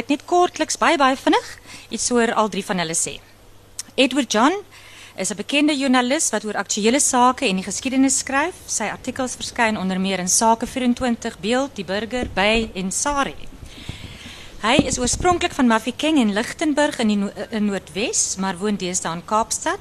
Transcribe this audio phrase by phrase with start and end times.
[0.00, 1.48] ek net kortliks baie baie vinnig
[1.92, 3.18] iets oor al drie van hulle sê.
[4.00, 4.54] Edward John
[5.16, 8.54] is 'n bekende joernalis wat oor aktuelle sake en die geskiedenis skryf.
[8.66, 13.36] Sy artikels verskyn onder meer in Sake 24, Beeld, Die Burger, By en Sari.
[14.62, 19.12] Hy is oorspronklik van Mafeking in Lichtenburg in die no in Noordwes, maar woon deesdae
[19.12, 19.80] in Kaapstad.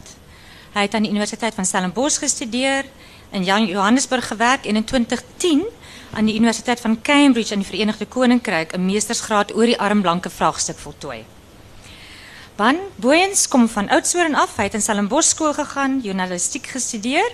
[0.74, 2.86] Hy het aan die Universiteit van Stellenbosch gestudeer,
[3.32, 5.66] in Johannesburg gewerk en in 2010
[6.14, 10.78] aan die Universiteit van Cambridge in die Verenigde Koninkryk 'n meestersgraad oor die armblanke vraagstuk
[10.78, 11.26] voltooi.
[12.56, 14.58] Van Booyens kom van Oudtshoorn af.
[14.58, 17.32] Hy het in Stellenbosch skool gegaan, journalistiek gestudeer.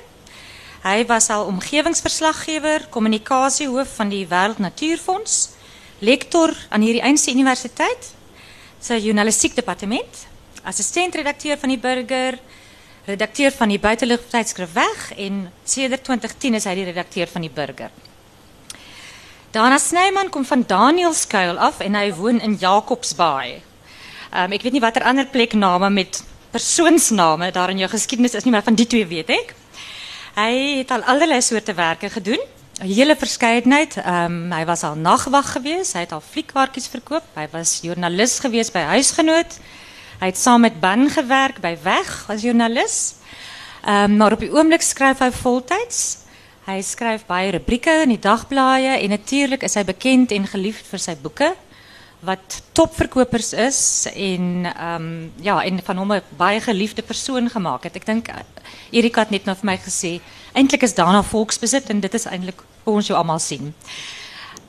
[0.84, 5.50] Hy was al omgewingsverslaggewer, kommunikasiehoof van die Wêreld Natuurfonds,
[6.00, 8.14] lektor aan hierdie Eindse Universiteit,
[8.80, 10.28] sy journalistiek departement,
[10.62, 12.38] assistent-redakteur van die Burger,
[13.10, 17.54] redakteur van die buitelug tydskrif Weg en sedert 2010 is hy die redakteur van die
[17.54, 18.05] Burger.
[19.56, 23.62] Dana Snyman kom van Danielskuil af en hy woon in Jacobsbaai.
[24.36, 26.18] Um, ek weet nie watter ander plekname met
[26.52, 29.54] persoonsname daar in jou geskiedenis is nie, maar van die twee weet ek.
[30.36, 32.44] Hy het al allerlei soorte werke gedoen.
[32.82, 33.96] 'n Hele verskeidenheid.
[34.04, 38.76] Um, hy was al nagwag geweest, hy het al fliekwartjies verkoop, hy was joernalis geweest
[38.76, 39.56] by Huisgenoot.
[40.20, 43.16] Hy het saam met Ban gewerk by Weg as joernalis.
[43.88, 46.25] Ehm um, maar op die oomblik skryf hy voltyds.
[46.66, 51.02] Hy skryf baie rubrieke in die dagblaaie en natuurlik is hy bekend en geliefd vir
[51.04, 51.52] sy boeke
[52.26, 55.06] wat topverkopers is en um,
[55.46, 57.96] ja en van hom 'n baie geliefde persoon gemaak het.
[57.96, 58.32] Ek dink
[58.92, 60.20] Erika het net nou vir my gesê
[60.54, 63.74] eintlik is Dana volksbesit en dit is eintlik hoe ons jou almal sien.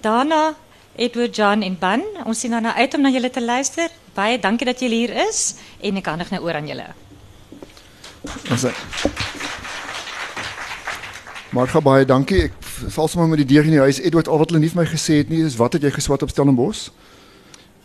[0.02, 0.54] Dana
[0.96, 3.88] Edward John en Ban, ons sien nou uit om na julle te luister.
[4.14, 6.92] Baie dankie dat julle hier is en ek kan nog oor aan julle.
[8.50, 8.68] Ons
[11.50, 12.42] Maar ga baie dankie.
[12.48, 12.54] Ek
[12.94, 14.00] val sommer met die deur in die huis.
[14.00, 16.22] Edward, al wat hulle nie vir my gesê het nie, is wat het jy geswat
[16.26, 16.88] op Stellenbosch?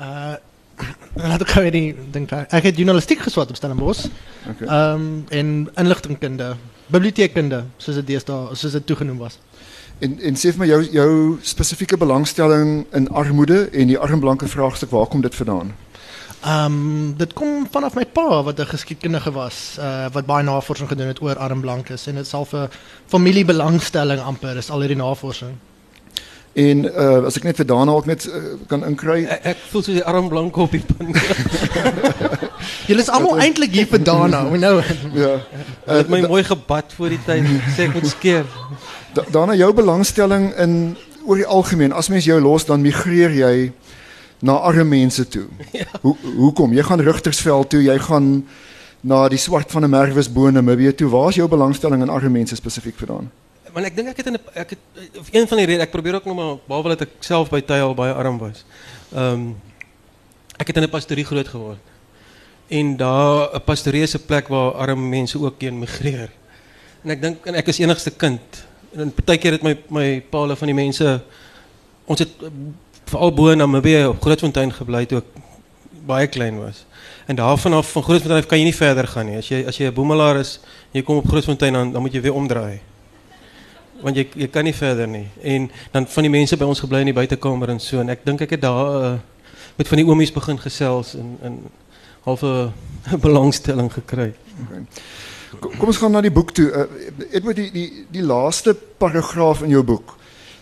[0.02, 0.38] Uh
[1.30, 4.08] laat ek gou die dink ek het journalistiek geswat op Stellenbosch.
[4.50, 4.66] Okay.
[4.66, 6.56] Ehm um, en inligtingkunde,
[6.88, 9.38] biblioteekkunde, soos dit deesdae soos dit toegenoem was.
[10.02, 11.12] En en sê vir my jou jou
[11.46, 15.76] spesifieke belangstelling in armoede en die armblanke vraagstuk, waar kom dit vandaan?
[16.42, 20.90] Ehm um, dit kom vanaf my pa wat 'n geskiedkundige was, uh wat baie navorsing
[20.90, 22.70] gedoen het oor armblankes en dit self 'n
[23.06, 25.52] familiebelangstelling amper is al hierdie navorsing.
[26.54, 28.34] En uh as ek net vir Dana ook net uh,
[28.68, 29.26] kan inkry.
[29.26, 31.14] Ek, ek voel so die armblanke op die pan.
[32.90, 34.82] Julle is almal eintlik hier vir Dana, we know.
[35.24, 35.38] ja.
[35.88, 37.46] Uh, het my mooi gebad voor die tyd,
[37.78, 38.46] sê ek moet skeer.
[39.14, 43.72] Da, Dana jou belangstelling in oor die algemeen, as mens jou los dan migreer jy
[44.42, 45.48] na arme mense toe.
[45.72, 45.86] Ja.
[46.02, 46.74] Hoe hoekom?
[46.74, 48.48] Jy gaan Rigtersveld toe, jy gaan
[49.02, 51.10] na die swart van 'n Merwes bo in Namibië toe.
[51.10, 53.32] Waar is jou belangstelling in arme mense spesifiek vandaan?
[53.74, 54.80] Want ek dink ek het in ek het
[55.20, 57.62] of een van die redes ek probeer ook nog maar behalwe dat ek self by
[57.62, 58.66] tye al baie arm was.
[59.14, 59.56] Ehm um,
[60.58, 61.80] ek het in 'n pastorie groot geword.
[62.68, 66.30] En daar 'n pastorie 'n plek waar arme mense ook heen migreer.
[67.04, 68.42] En ek dink en ek is enigste kind.
[68.92, 71.22] En partykeer het my my pa hulle van die mense
[72.06, 72.30] ons het
[73.12, 75.42] veral bo in Namibië op Grootfontein gebly toe ek
[76.08, 76.86] baie klein was.
[77.28, 79.38] En daarvan af van Grootfontein af kan jy nie verder gaan nie.
[79.38, 80.60] As jy as jy 'n boemelaar is,
[80.92, 82.80] jy kom op Grootfontein dan dan moet jy weer omdraai.
[84.02, 85.28] Want jy jy kan nie verder nie.
[85.42, 88.26] En dan van die mense by ons gebly in die buitekamer en so en ek
[88.26, 89.18] dink ek het daar uh,
[89.76, 91.60] met van die oomies begin gesels en in
[92.24, 92.72] halfe
[93.28, 94.34] belangstelling gekry.
[94.64, 94.86] Okay.
[95.78, 96.72] Kom ons gaan na die boek toe.
[96.72, 100.21] Uh, Edward die die die laaste paragraaf in jou boek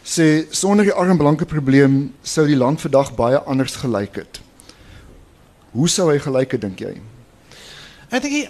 [0.09, 4.41] sê sonder die armblanke probleem sou die land vandag baie anders gelyk het.
[5.75, 6.95] Hoe sou hy gelyk het dink jy?
[8.09, 8.49] Ek dink die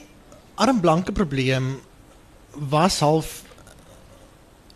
[0.60, 1.78] armblanke probleem
[2.72, 3.42] was half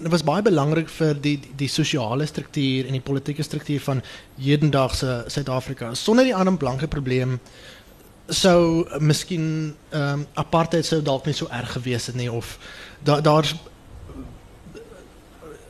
[0.04, 4.02] dit was baie belangrik vir die die, die sosiale struktuur en die politieke struktuur van
[4.42, 5.94] hedendaagse Suid-Afrika.
[5.96, 7.40] Sonder die armblanke probleem
[8.28, 12.58] sou miskien ehm um, apartheid sou dalk nie so erg gewees het nie of
[13.04, 13.56] daar daar's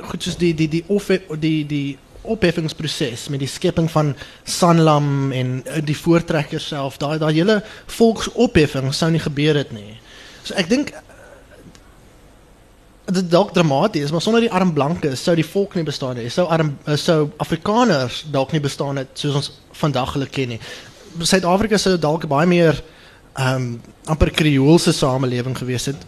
[0.09, 1.09] goed soos die die die of
[1.39, 4.13] die die opheffingsproses met die skepping van
[4.47, 7.59] Sanlam en eh, die voortrekker self daai daai hele
[7.97, 9.97] volksopheffing sou nie gebeur het nie.
[10.43, 10.93] So ek dink
[13.13, 16.29] dit dalk dramaties, maar sonder die arm blankes sou die volk nie bestaan nie.
[16.31, 19.51] Sou arm eh, sou Afrikaners dalk nie bestaan het soos ons
[19.83, 20.61] vandag hulle ken nie.
[21.19, 22.79] Suid-Afrika sou dalk baie meer
[23.33, 23.69] ehm um,
[24.13, 26.01] amper kreoolse samelewing gewees het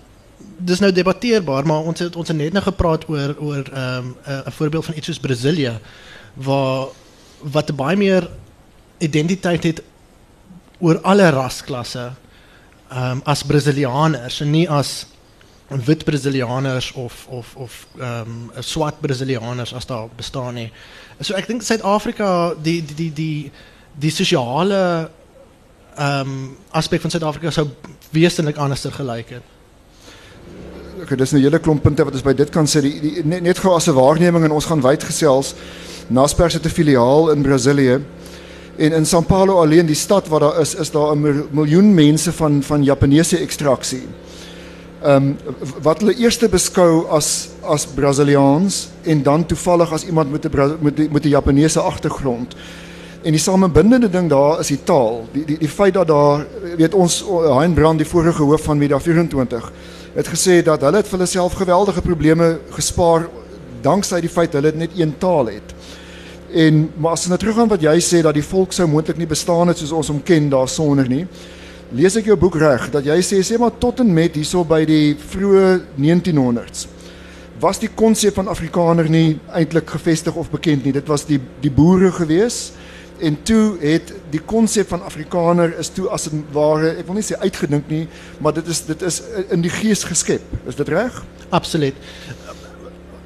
[0.57, 4.15] dis nou debatteerbaar, maar ons het ons het net nou gepraat oor oor ehm um,
[4.45, 5.79] 'n voorbeeld van iets soos Brasilië
[6.33, 6.87] waar
[7.41, 8.29] wat baie meer
[8.97, 9.81] identiteit het
[10.79, 12.11] oor alle rasklasse
[12.91, 15.05] um, as Brasilianers en nie as
[15.67, 20.71] wit Brasilianers of of of ehm um, swart Brasilianers as daar bestaan nie.
[21.19, 23.51] So ek dink Suid-Afrika die die die die
[23.95, 25.09] die sosiale
[25.95, 27.67] ehm um, aspek van Suid-Afrika sou
[28.11, 29.54] wesentlik anderster gelyk het.
[31.05, 32.81] Okay, dis 'n hele klomp punte wat ons by dit kan sê.
[32.81, 35.53] Die, die net, net gou as 'n waarneming en ons gaan wyd gesels.
[36.09, 38.01] Naspers het 'n filiaal in Brasilië.
[38.77, 42.33] En in São Paulo alleen die stad waar daar is, is daar 'n miljoen mense
[42.33, 44.01] van van Japaneese ekstraksie.
[45.03, 45.37] Ehm um,
[45.81, 51.11] wat hulle eers beskou as as Brasiliaans en dan toevallig as iemand met 'n met
[51.11, 52.55] met 'n Japaneese agtergrond.
[53.21, 55.27] En die samebindende ding daar is die taal.
[55.31, 56.45] Die die die feit dat daar
[56.77, 57.23] weet ons
[57.59, 59.71] Hein Brand die vorige hoof van Media 24
[60.15, 63.27] het gesê dat hulle het vir hulle self geweldige probleme gespaar
[63.83, 65.75] danksy die feit hulle net een taal het.
[66.55, 69.27] En maar as ons nou teruggaan wat jy sê dat die volk sou moontlik nie
[69.27, 71.25] bestaan het soos ons hom ken daar sonder nie.
[71.95, 74.85] Lees ek jou boek reg dat jy sê sê maar tot en met hierso by
[74.87, 76.87] die vroeë 1900s
[77.59, 80.91] was die konsep van Afrikaner nie eintlik gevestig of bekend nie.
[80.95, 82.74] Dit was die die boere gewees
[83.19, 87.23] en toe het die konsep van Afrikaner is toe as 'n ware, ek wil nie
[87.23, 88.07] sê uitgedink nie,
[88.39, 90.41] maar dit is dit is in die gees geskep.
[90.67, 91.23] Is dit reg?
[91.49, 91.95] Absoluut.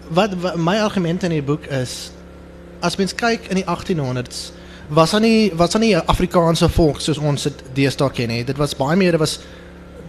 [0.07, 2.11] Wat, wat my argument in die boek is
[2.79, 4.51] as mens kyk in die 1800s
[4.89, 8.43] was daar nie was daar nie 'n Afrikaanse volk soos ons dit deesdae ken nie.
[8.43, 9.39] Dit was baie meer dit was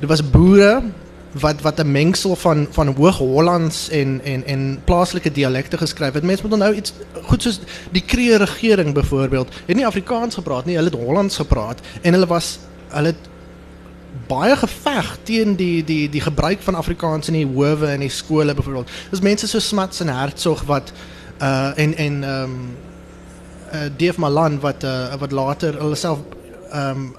[0.01, 0.83] dit was boere
[1.33, 6.23] wat wat 'n mengsel van van Hoog-Hollands en en en plaaslike dialekte geskryf het.
[6.23, 6.93] Mense moet nou iets
[7.23, 7.61] goed soos
[7.91, 12.27] die Kree regering byvoorbeeld, het nie Afrikaans gepraat nie, hulle het Hollands gepraat en hulle
[12.27, 13.29] was hulle het
[14.27, 18.55] baie geveg teen die die die gebruik van Afrikaans in die howe en die skole
[18.55, 18.91] byvoorbeeld.
[19.11, 20.93] Dis mense so Smuts en Hertzog wat
[21.43, 22.77] uh en en ehm um,
[23.75, 26.19] uh Dave Malan wat uh wat later hulle self
[26.71, 27.17] ehm um,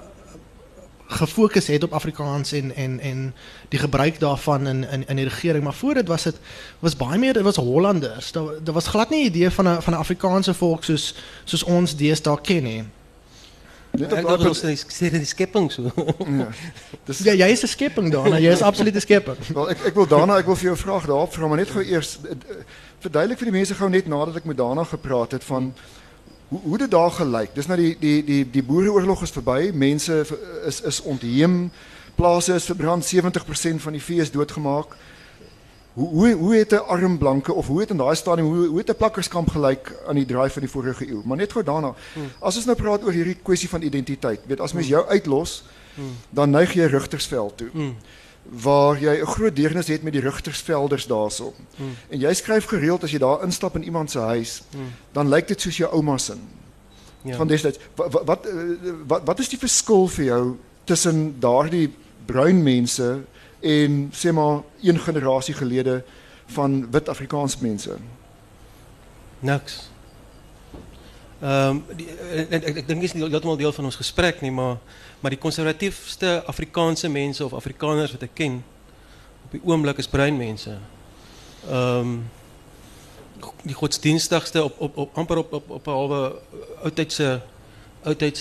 [1.12, 3.34] gefokus het op Afrikaans en en en
[3.68, 6.36] die gebruik daarvan in in in die regering maar voor dit was dit
[6.78, 9.82] was baie meer dit was Hollanders daar daar was glad nie 'n idee van 'n
[9.82, 11.14] van 'n Afrikaanse volk soos
[11.44, 12.84] soos ons deesdae ken nie
[13.92, 15.90] Dit is ook ons sê die skepping so.
[16.40, 16.48] ja.
[17.04, 18.38] Dis ja, jy is 'n skepping daarna.
[18.40, 19.36] Jy is absoluut 'n skepping.
[19.56, 21.84] Wel ek ek wil daarna ek wil vir jou vraag daarop vra maar net gou
[21.84, 22.64] eers eh, eh,
[23.04, 25.74] verduidelik vir die mense gou net nadat ek met daarna gepraat het van
[26.52, 27.54] hoe hoe dit daar gelyk.
[27.54, 29.70] Dis nou die die die die boereoorlog is verby.
[29.74, 30.20] Mense
[30.68, 31.70] is is ontheem.
[32.14, 33.08] Plase is verbrand.
[33.14, 34.96] 70% van die vee is doodgemaak.
[35.92, 38.78] Hoe hoe hoe het 'n arm blanke of hoe het in daai stadium hoe hoe
[38.78, 41.20] het 'n plakkerskamp gelyk aan die draai van die vorige eeu?
[41.24, 41.94] Maar net gou daarna.
[42.14, 42.30] Hmm.
[42.38, 44.40] As ons nou praat oor hierdie kwessie van identiteit.
[44.46, 44.96] Weet as mens hmm.
[44.96, 45.64] jou uitlos,
[45.94, 46.16] hmm.
[46.30, 47.68] dan neig jy Rigtersveld toe.
[47.72, 47.96] Hmm
[48.42, 51.54] waar jy 'n groot deernis het met die rigtersvelders daarso.
[51.76, 51.94] Hmm.
[52.08, 54.92] En jy skryf gereeld as jy daar instap in iemand se huis, hmm.
[55.12, 56.34] dan lyk dit soos jou ouma se.
[57.22, 57.36] Ja.
[57.36, 58.48] Van destyds wat wat
[59.06, 61.94] wat wat is die verskil vir jou tussen daardie
[62.26, 63.20] bruin mense
[63.60, 66.04] en sê maar een generasie gelede
[66.46, 67.96] van wit Afrikaanse mense?
[69.38, 69.91] Niks.
[71.42, 74.76] Um, ek ek, ek dink is nie heeltemal deel van ons gesprek nie, maar
[75.22, 78.60] maar die konservatiefste Afrikaanse mense of Afrikaners wat ek ken
[79.48, 80.76] op die oomblik is bruin mense.
[81.66, 82.20] Ehm
[83.66, 85.90] die godsdienstigste op op op amper op op op 'n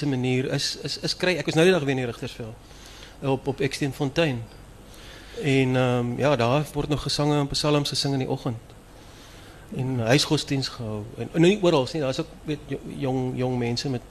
[0.06, 2.56] manier is is is kry ek was nou die dag weer in Rigtersveld
[3.22, 4.44] op op Extenfontein.
[5.42, 8.71] En ehm ja, daar word nog gesange en psalms gesing in die oggend.
[9.76, 11.04] En huisgodsdiens gehou.
[11.18, 12.60] En, en nie oral nie, daar's ook weet
[12.98, 14.02] jong jong mense met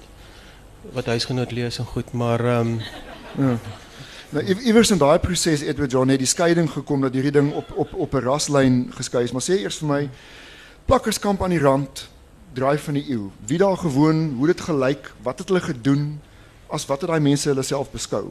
[0.92, 2.80] wat huisgenoot lees en goed, maar ehm um,
[3.36, 3.58] ja.
[4.30, 7.72] Nou iewers in daai proses Edward John het die skeiding gekom dat hierdie ding op
[7.74, 9.32] op op 'n raslyn geskei is.
[9.32, 10.10] Maar sê eers vir my
[10.84, 12.08] plakkerskamp aan die rand
[12.52, 13.30] draai van die eeu.
[13.46, 16.20] Wie daar gewoon, hoe dit gelyk, wat het hulle gedoen
[16.66, 18.30] as wat het daai mense hulle self beskou?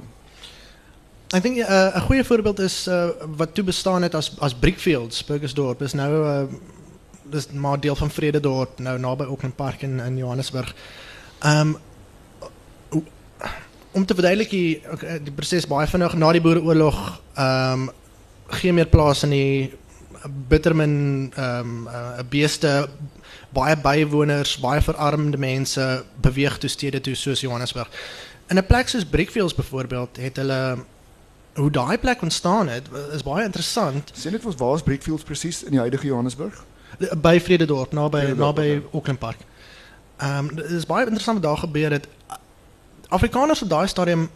[1.30, 5.26] Ek dink uh, 'n goeie voorbeeld is uh, wat toe bestaan het as as Brickfields,
[5.26, 5.82] Burgersdorp.
[5.82, 6.60] Is nou 'n uh,
[7.30, 10.76] dis maar deel van Vrededorp nou naby Auckland Park in in Johannesburg.
[11.40, 11.78] Ehm um,
[13.92, 14.82] om te verduidelik die
[15.24, 17.90] die proses baie vinnig na die boereoorlog ehm um,
[18.50, 19.74] geen meer plase in die
[20.48, 22.90] bittermin ehm um, uh, beeste
[23.50, 27.90] baie bywoners, baie verarmde mense beweeg toe stede toe soos Johannesburg.
[28.50, 30.78] In 'n plek soos Brickfields byvoorbeeld het hulle
[31.54, 34.12] hoe daai plek ontstaan het is baie interessant.
[34.14, 36.64] Sien net ons waar is Brickfields presies in die huidige Johannesburg?
[37.00, 39.38] By Vrededorp, naby naby Auckland Park.
[40.18, 42.08] Ehm um, dit is baie interessant wat daar gebeur het.
[43.08, 44.30] Afrikaners op daai stadium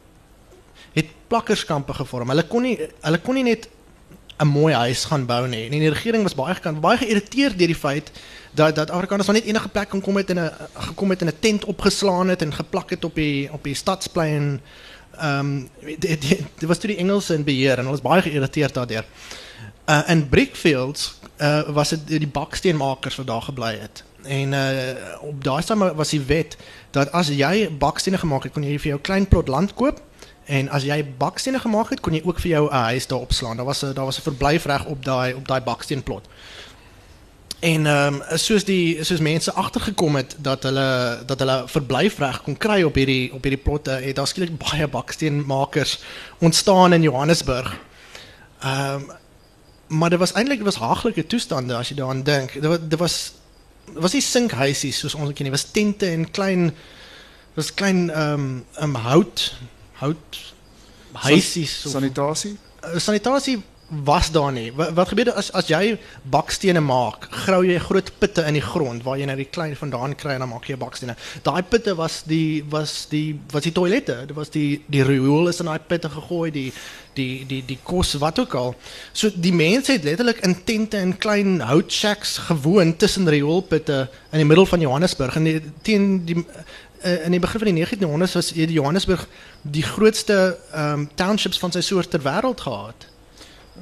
[0.93, 2.29] het plakkerskampe gevorm.
[2.29, 3.70] Hulle kon nie hulle kon nie net
[4.39, 5.65] 'n mooi huis gaan bou nie.
[5.65, 8.12] En die regering was baie gekant, baie geïrriteerd deur die feit
[8.51, 11.27] dat dat Afrikaners van net enige plek kon kom met in 'n gekom het in
[11.27, 14.62] 'n tent opgeslaan het en geplak het op die op die stadsplein.
[15.17, 19.05] Ehm um, dit was toe die Engelse in beheer en hulle was baie geïrriteerd daardeur.
[19.85, 24.03] Uh in Brickfields uh was dit die baksteenmakers wat daar gebly het.
[24.23, 26.57] En uh op daai stadium was die wet
[26.91, 30.01] dat as jy bakstene gemaak het, kon jy vir jou klein plot land koop
[30.45, 33.57] en as jy bakstene gemaak het, kon jy ook vir jou 'n huis daar opslaan.
[33.57, 36.27] Daar was 'n daar was 'n verblyfreg op daai op daai baksteenplot.
[37.59, 42.57] En ehm um, soos die soos mense agtergekom het dat hulle dat hulle verblyfreg kon
[42.57, 45.99] kry op hierdie op hierdie plotte, het daar skielik baie baksteenmakers
[46.37, 47.77] ontstaan in Johannesburg.
[48.59, 49.11] Ehm um,
[49.93, 52.53] maar dit was eintlik was haaglike toestande as jy daaraan dink.
[52.53, 53.17] Dit was dit was
[54.00, 56.71] was nie sinkhuisies soos ons ken nie, was tente en klein
[57.57, 59.43] was klein ehm um, um, hout
[60.01, 60.39] hout
[61.25, 62.55] huisies San, sanitasie.
[62.81, 64.73] Uh, sanitasie was daar nie.
[64.73, 65.97] Wat, wat gebeur as as jy
[66.29, 67.27] bakstene maak?
[67.45, 70.45] Grou jy groot putte in die grond waar jy nou die klein vandaan kry en
[70.45, 71.15] dan maak jy bakstene.
[71.45, 74.23] Daai putte was die was die was die toilette.
[74.27, 76.69] Dit was die die riool is in daai putte gegooi, die
[77.17, 78.75] die die die kos wat ook al.
[79.13, 84.41] So die mense het letterlik in tente en klein hout shacks gewoon tussen rioolputte in
[84.41, 88.37] die middel van Johannesburg en die, teen die uh, in die begin van die 1900s
[88.39, 89.27] was Johannesburg
[89.61, 93.12] die grootste um, townships van sy soort ter wêreld gehad.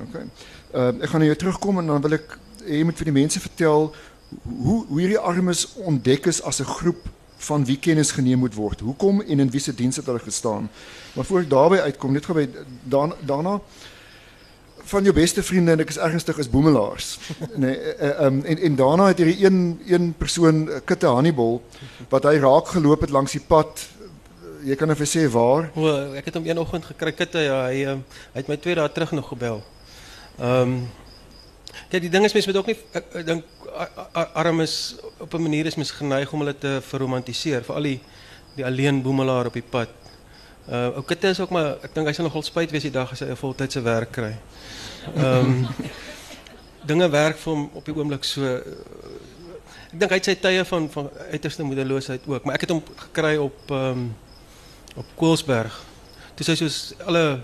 [0.08, 0.26] Okay.
[0.74, 3.40] Uh, ek gaan na jou terugkom en dan wil ek jy moet vir die mense
[3.44, 3.90] vertel
[4.46, 7.10] hoe hoe hierdie armes ontdek is as 'n groep
[7.42, 8.80] van wie kennis geneem moet word.
[8.80, 10.70] Hoekom en in wie se diens het hulle gestaan?
[11.14, 12.50] Maar voor ek daarby uitkom, net gou by
[12.84, 13.60] dan, daarna
[14.84, 17.20] van jou beste vriende en ek is ernstig is boemelaars.
[17.64, 21.62] nee, uh, um, en en daarna het hierdie een een persoon Kitte Hannibal
[22.10, 23.88] wat hy raak geloop het langs die pad.
[24.66, 25.72] Jy kan effe sê waar?
[25.76, 28.78] O, ek het hom een oggend gekry Kitte ja, hy um, hy het my twee
[28.78, 29.62] dae terug nog gebel.
[30.42, 30.90] Ehm um,
[31.90, 32.78] Kijk, die ding is, mensen ook niet,
[33.12, 33.44] ik denk,
[34.34, 37.66] armes op een manier is mens geneigd om hulle te verromantiseren.
[37.66, 38.02] Vooral die,
[38.56, 39.88] die alleen boemelaar op die pad.
[40.70, 43.10] Uh, ook het is ook maar, ik denk, hij zal nogal spijt wees die dag
[43.10, 44.38] als hij een voltijdse werk krijgt.
[45.18, 45.68] Um,
[46.86, 48.24] dingen werk voor op die ogenblik.
[48.24, 48.56] So,
[49.92, 52.44] ik denk, hij heeft zijn tijden van, van uiterste moedeloosheid ook.
[52.44, 54.16] Maar ik heb hem gekregen op, um,
[54.96, 55.84] op Koolsberg.
[56.34, 57.40] Toen zei soos alle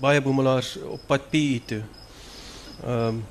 [0.00, 1.82] baie boemelaars op pad PE toe.
[2.84, 3.24] Ehm um,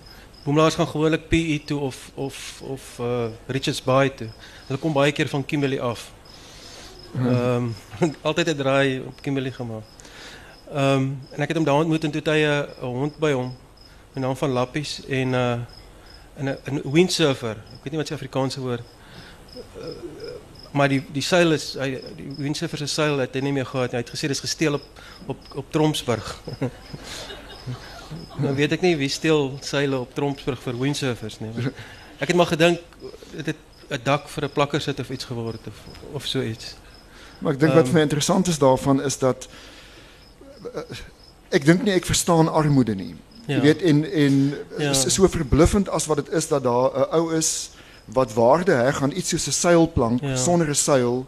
[0.44, 4.28] Boemelaars gaan gewoonlik PE toe of of of uh Richards Bay toe.
[4.68, 6.12] Hulle kom baie keer van Kimberley af.
[7.16, 9.84] Ehm um, altyd 'n draai op Kimberley gemaak.
[10.72, 13.56] Ehm um, en ek het hom daar ontmoet en toe hy 'n hond by hom
[14.14, 15.60] met naam van Lappies en uh
[16.36, 17.56] in 'n 'n windsurfer.
[17.58, 18.84] Ek weet nie wat se Afrikaanse woord
[19.78, 19.86] uh,
[20.72, 23.94] maar die die seil is hy die windsurfer se seil het hy nie meer gehad
[23.94, 24.86] het gesê dis gesteel op
[25.28, 26.42] op op Tromsburg.
[28.38, 31.52] Nou weet ek nie wie steel seile op Trompsburg vir windsurfers nie.
[32.20, 32.80] Ek het maar gedink
[33.34, 33.58] dit het
[33.90, 35.78] 'n dak vir 'n plakker sit of iets geword of
[36.14, 36.76] of so iets.
[37.40, 39.48] Maar ek dink um, wat vir my interessant is daarvan is dat
[41.50, 43.16] ek dink nie ek verstaan armoede nie.
[43.46, 43.56] Ja.
[43.56, 44.90] Jy weet en en ja.
[44.90, 47.70] is so verbluffend as wat dit is dat daar 'n ou is
[48.06, 50.36] wat waarde heg aan iets soos 'n seilplank ja.
[50.36, 51.28] sonder 'n seil.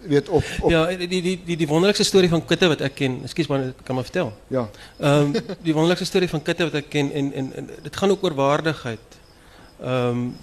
[0.00, 3.18] Weet op, op Ja, die die die die wonderlikste storie van Kitte wat ek ken.
[3.26, 4.32] Ekskuus maar kan maar vertel.
[4.46, 4.68] Ja.
[4.98, 8.10] Ehm um, die wonderlikste storie van Kitte wat ek ken en en, en dit gaan
[8.10, 9.18] ook oor waardigheid.
[9.82, 10.36] Ehm um,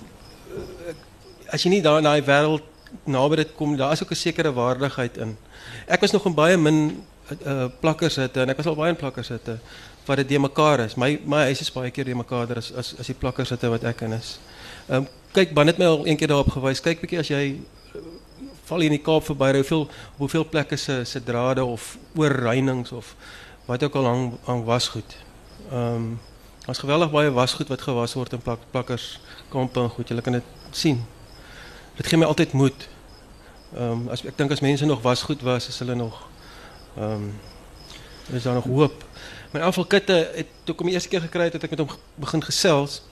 [1.47, 2.63] as jy nie daar in daai wêreld
[3.03, 5.37] naby dit kom, daar is ook 'n sekere waardigheid in.
[5.87, 7.03] Ek was nog in baie min
[7.45, 9.59] uh, plakkers hitte en ek was al baie in plakkers hitte
[10.05, 10.95] wat dit mekaar is.
[10.95, 13.83] My my huis is baie keer de mekaar as as as die plakkers hitte wat
[13.83, 14.39] ek in is.
[14.87, 16.81] Ehm um, kyk, ban het my al een keer daarop gewys.
[16.81, 17.59] Kyk bietjie as jy
[18.65, 22.91] val hier in die Kaap verby, hoeveel op hoeveel plekke se se drade of oorreinings
[22.91, 23.15] of
[23.65, 25.17] wat ook al hang hang wasgoed.
[25.71, 26.19] Ehm um,
[26.65, 29.19] ons geweldig baie wasgoed wat gewas word in plak, plakkers
[29.53, 30.09] kampe en goed.
[30.09, 31.03] Jy kan dit sien.
[31.95, 32.87] Dit gee my altyd moed.
[33.75, 36.23] Ehm um, as ek dink as mense nog wasgoed was, is hulle nog
[36.97, 37.33] ehm um,
[38.33, 39.03] is daar nog hoop.
[39.53, 42.41] My afval kitte het toe kom die eerste keer gekry het ek met hom begin
[42.43, 43.03] gesels.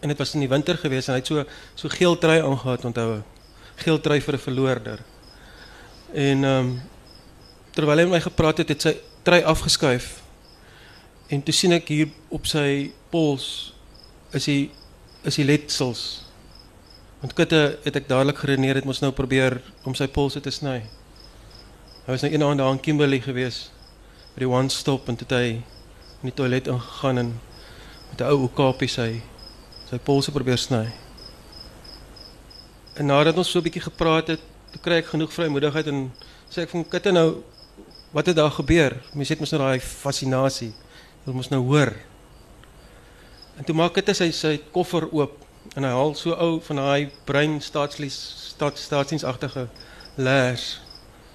[0.00, 1.44] En dit was in die winter geweest en hy het so
[1.74, 3.22] so geel trui aangehad onthou
[3.76, 4.98] geeltrui vir 'n verloorder.
[6.12, 6.80] En ehm um,
[7.72, 10.20] terwyl hy met my gepraat het, het sy trui afgeskuif.
[11.28, 13.72] En toe sien ek hier op sy pols
[14.32, 14.70] is hy
[15.24, 16.24] is hy letsels.
[17.22, 20.82] Want kitte het ek dadelik geredeneer het mos nou probeer om sy polse te sny.
[22.02, 23.70] Hy was nou eendag daar in Kimberley gewees
[24.34, 25.46] by die one stop en toe hy
[26.22, 27.30] in die toilet ingegaan en
[28.10, 29.22] met 'n ou okapie sy
[29.90, 30.90] sy polse probeer sny.
[32.94, 36.12] En nadat ons so 'n bietjie gepraat het, toe kry ek genoeg vrymoedigheid en
[36.50, 37.42] sê ek van Kitte nou
[38.12, 39.00] wat het daar gebeur?
[39.14, 40.72] Mense het mos nou daai fascinasie.
[41.24, 41.92] Hulle mos nou hoor.
[43.56, 45.38] En toe maak Kitte sy sy koffer oop
[45.76, 48.18] en hy haal so ou van daai bruin staatslies
[48.52, 49.68] staat staatsdiensagtige
[50.16, 50.80] leers.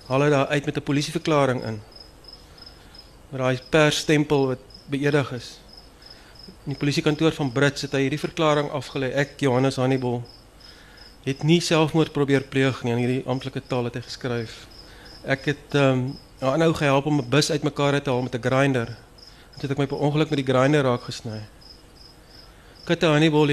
[0.07, 1.81] Haal hy daar uit met 'n polisieverklaring in.
[3.31, 4.59] Met daai persstempel wat
[4.89, 5.59] beëdig is.
[6.65, 9.13] In die polisiekantoor van Brits het hy hierdie verklaring afgelê.
[9.15, 10.23] Ek Johannes Hannibal
[11.27, 14.62] het nie selfmoord probeer pleeg nie in hierdie amptelike taal het hy geskryf.
[15.27, 18.36] Ek het ehm um, 'n ander ou gehelp om 'n bus uitmekaar te haal met
[18.36, 18.88] 'n grinder.
[19.57, 21.41] Toe het ek my per ongeluk met die grinder raak gesny.
[22.86, 23.50] Kitte Hannibal,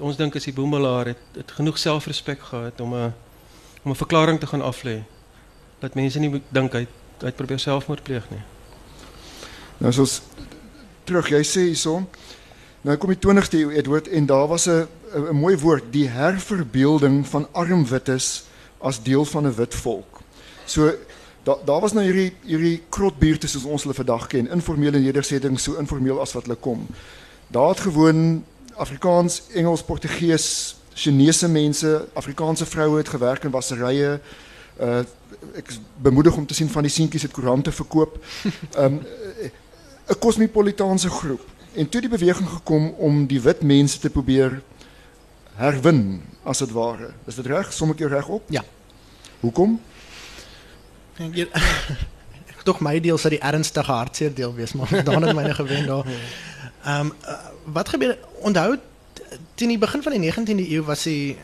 [0.00, 3.14] ons dink as die boemelaar het, het genoeg selfrespek gehad om 'n
[3.84, 5.04] om 'n verklaring te gaan aflê
[5.78, 6.86] dat mense nie dink hy
[7.20, 8.42] hy probeer selfmoord pleeg nie.
[9.78, 10.22] Nou soos
[11.04, 12.06] terug, jy sê hierson.
[12.86, 14.86] Nou kom die 20ste eeu Edward en daar was 'n
[15.30, 18.44] mooi woord, die herverbeelding van arm wites
[18.78, 20.20] as deel van 'n wit volk.
[20.64, 20.94] So
[21.42, 25.74] daar daar was nou hierdie hierdie krotbuurte soos ons hulle vandag ken, informele nedersettings so
[25.74, 26.86] informeel as wat hulle kom.
[27.46, 34.20] Daar het gewoon Afrikaans, Engels, Portugees, Chinese mense, Afrikaanse vroue het gewerk in wasserye.
[34.80, 34.98] Uh
[35.54, 38.18] ek bemoedig om te sien van die seentjies het koerante verkoop.
[38.78, 39.02] Um,
[40.06, 41.55] 'n kosmopolitaanse groep.
[41.76, 44.62] En toe die beweging gekom om die wit mense te probeer
[45.60, 47.10] herwin as dit ware.
[47.28, 47.72] Is dit reg?
[47.72, 48.48] Som ek jou reg op?
[48.52, 48.62] Ja.
[49.40, 49.76] Hoekom?
[51.20, 51.48] Hier,
[52.68, 56.08] toch my deel sou die ernstige hartseer deel wees, maar dan het myne gewen daar.
[56.86, 57.12] Ehm um,
[57.76, 58.16] wat gebeur
[58.46, 58.76] onthou
[59.54, 61.36] teen die begin van die 19de eeu was die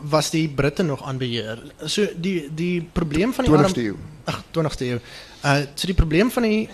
[0.00, 1.62] was die Britte nog aan beheer.
[1.84, 3.96] So die die probleem van die 20ste eeu.
[4.24, 5.00] Ag 20ste eeu.
[5.44, 6.68] Uh so die probleem van die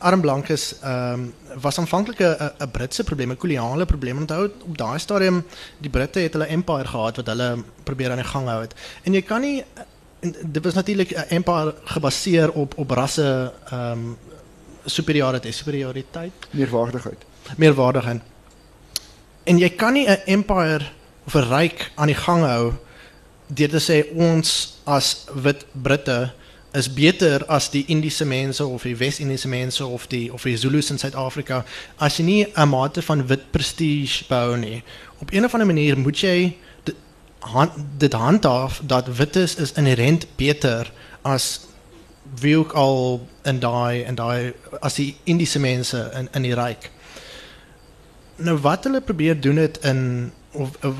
[0.00, 4.18] arm blankes ehm um, was aanvanklik 'n 'n Britse probleem, 'n koloniale probleem.
[4.18, 5.44] Onthou op daai stadium
[5.78, 8.74] die Britte het hulle empire gehad wat hulle probeer aan die gang hou het.
[9.02, 9.64] En jy kan nie
[10.20, 14.16] en dit was natuurlik 'n empire gebaseer op op rasse ehm um,
[14.84, 17.24] superioriteit, superioriteit, Meerwaardigheid.
[17.56, 18.22] meerwaardigheid.
[19.44, 20.84] En jy kan nie 'n empire
[21.26, 22.72] of 'n ryk aan die gang hou
[23.46, 26.32] deur te sê ons as wit Britte
[26.72, 30.90] is beter as die Indiese mense of die Wes-Indiese mense of die of die Zulus
[30.90, 31.64] in Suid-Afrika
[31.98, 34.82] as jy nie 'n mate van wit prestige behou nie.
[35.20, 36.94] Op 'n of ander manier moet jy dit
[37.38, 41.60] hand, dit handhaaf dat wites is inherent beter as
[42.40, 46.90] wie ook al in daai en daai as die Indiese mense in in die ryk.
[48.36, 50.32] Nou wat hulle probeer doen het in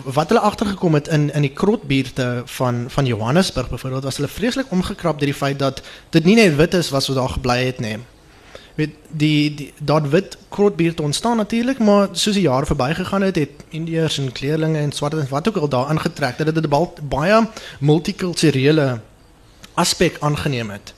[0.05, 4.71] wat hulle agtergekom het in in die krotbuurte van van Johannesburg byvoorbeeld was hulle vreeslik
[4.71, 7.81] omgekrap deur die feit dat dit nie net wit is wat so daar gebly het
[7.81, 7.99] nie.
[8.75, 13.65] Weet die die daar wit krotbuurte ontstaan natuurlik, maar soos die jare verbygegaan het, het
[13.69, 17.49] Indiërs en kleerlinge en swart en wat ook al daar aangetrek dat dit 'n baie
[17.81, 19.01] multikulturele
[19.75, 20.95] aspek aangeneem het.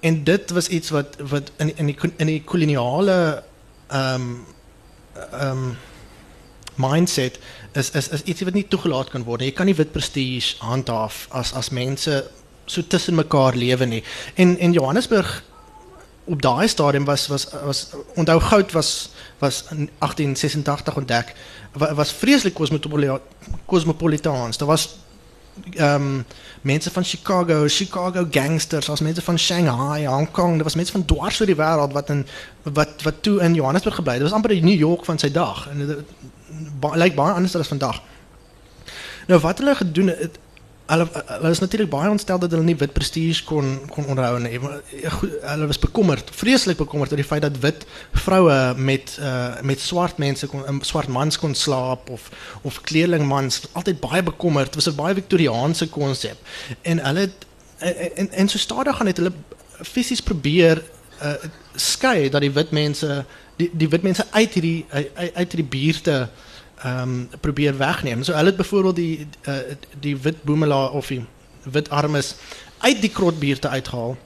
[0.00, 3.42] En dit was iets wat wat in in die in die koloniale
[3.86, 4.44] ehm um,
[5.32, 5.76] ehm um,
[6.78, 7.38] mindset
[7.72, 9.50] is is is iets wat nie toegelaat kan word nie.
[9.50, 12.22] Jy kan nie wit prestige handhaaf as as mense
[12.68, 14.02] so tussen mekaar lewe nie.
[14.34, 15.42] En en Johannesburg
[16.28, 21.34] op daai stadium was was was onthou goud was was in 1886 ontdek
[21.72, 22.54] was, was vreeslik
[23.66, 24.56] kosmopolitaans.
[24.56, 24.98] Daar was
[25.74, 26.24] ehm um,
[26.62, 31.04] mense van Chicago, Chicago gangsters, as mense van Shanghai, Hong Kong, daar was mense van
[31.04, 32.26] dwars oor die wêreld wat in
[32.62, 34.22] wat wat toe in Johannesburg gebly het.
[34.22, 35.98] Was amper die New York van sy dag en dit
[36.94, 38.02] lyk baie anders as vandag.
[39.28, 40.38] Nou wat hulle gedoen het
[40.88, 44.58] hulle hulle is natuurlik baie ontstel dat hulle nie wit prestige kon kon onderhou nie.
[45.18, 47.84] Goed, hulle was bekommerd, vreeslik bekommerd oor die feit dat wit
[48.24, 52.30] vroue met uh met swart mense kon um, swart mans kon slaap of
[52.62, 54.72] of kleerlingmans altyd baie bekommerd.
[54.72, 56.38] Dit was 'n baie Victoriaanse konsep.
[56.82, 57.46] En hulle het,
[57.78, 59.32] en, en en so stadig gaan het hulle
[59.82, 60.82] fisies probeer
[61.22, 61.34] uh
[61.74, 63.24] skei dat die wit mense
[63.56, 66.28] die die wit mense uit hierdie uit, uit hierdie buurte
[66.84, 68.22] um, probeer wegneem.
[68.22, 69.54] So hulle het byvoorbeeld die uh,
[70.00, 71.24] die wit boemelaar of die
[71.62, 72.34] wit armes
[72.78, 74.16] uit die krotbuurte uitgehaal.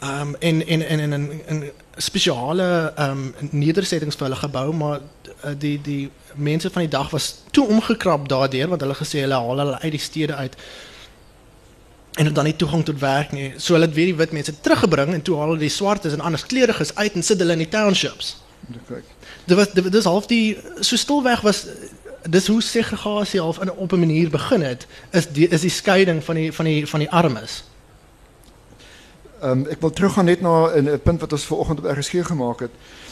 [0.00, 4.72] Ehm um, en en en en 'n 'n spesiale ehm um, nedersettings vir hulle gebou,
[4.72, 5.00] maar
[5.44, 9.34] uh, die die mense van die dag was toe omgekrap daardeur want hulle gesê hulle
[9.34, 10.56] haal hulle uit die stede uit
[12.16, 13.52] en dan nie toegang tot werk nie.
[13.56, 16.20] So hulle het weer die wit mense teruggebring en toe haal hulle die swartes en
[16.20, 18.36] ander kleuriges uit en sit hulle in die townships.
[19.44, 21.66] Dit is half die so stilweg was
[22.26, 26.24] dis hoe segregasie half in op 'n manier begin het is die is die skeiding
[26.24, 27.64] van die van die van die armes.
[29.40, 32.60] Ehm um, ek wil teruggaan net na 'n punt wat ons vanoggend op RSG gemaak
[32.60, 32.70] het.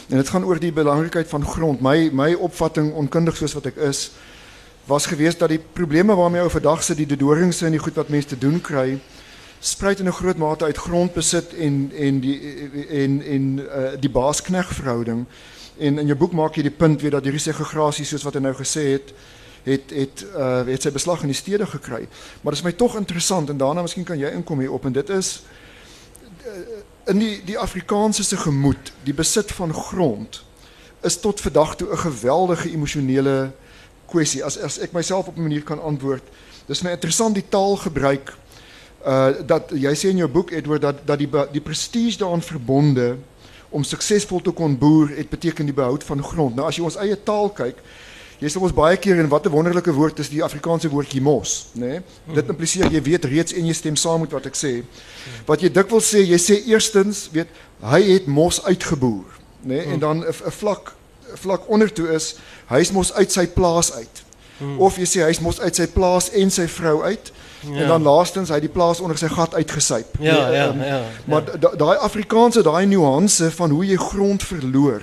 [0.09, 1.81] En dit gaan oor die belangrikheid van grond.
[1.81, 4.11] My opvatting onkundig soos wat ek is
[4.85, 8.27] was geweest dat die probleme waarmee vandag sit die dodorings en die goed wat mense
[8.27, 8.99] te doen kry
[9.59, 12.39] spruit in 'n groot mate uit grondbesit en en die
[12.89, 15.25] en en uh, die baaskneg verhouding.
[15.77, 18.39] En in jou boek maak jy die punt weer dat hierdie segregasie soos wat hy
[18.39, 19.13] nou gesê het
[19.63, 22.07] het het uh het sy beslag in die stede gekry.
[22.41, 24.93] Maar dit is my tog interessant en daarna miskien kan jy inkom hier op en
[24.93, 25.41] dit is
[26.45, 26.51] uh,
[27.05, 30.43] in die die Afrikaanse se gemoed, die besit van grond
[31.01, 33.51] is tot vandag toe 'n geweldige emosionele
[34.05, 36.23] kwessie as as ek myself op 'n manier kan antwoord.
[36.65, 38.33] Dis my interessant die taalgebruik
[39.05, 43.17] uh dat jy sê in jou boek Edward dat dat die die prestige daaraan verbonde
[43.69, 46.55] om suksesvol te kon boer het beteken die behoud van grond.
[46.55, 47.79] Nou as jy ons eie taal kyk,
[48.39, 51.67] jy sal ons baie keer in wat 'n wonderlike woord is die Afrikaanse woordjie mos,
[51.73, 51.79] nê?
[51.79, 52.01] Nee?
[52.35, 54.83] Dit impliseer jy weet reeds en jy stem saam met wat ek sê.
[55.45, 57.47] Wat jy dikwels sê, jy sê eerstens, weet
[57.81, 59.67] hy het mos uitgeboer, nê?
[59.67, 59.85] Nee?
[59.93, 60.95] En dan 'n vlak
[61.35, 62.35] vlak ondertoe is
[62.67, 64.23] hy's mos uit sy plaas uit.
[64.79, 67.31] Of jy sê hy's mos uit sy plaas en sy vrou uit.
[67.71, 67.81] Ja.
[67.81, 70.15] En dan laastens hy die plaas onder sy gat uitgesyp.
[70.19, 74.43] Ja, Nee, ja, ehm, ja, Maar da- daai Afrikaanse, daai nuance van hoe jy grond
[74.43, 75.01] verloor,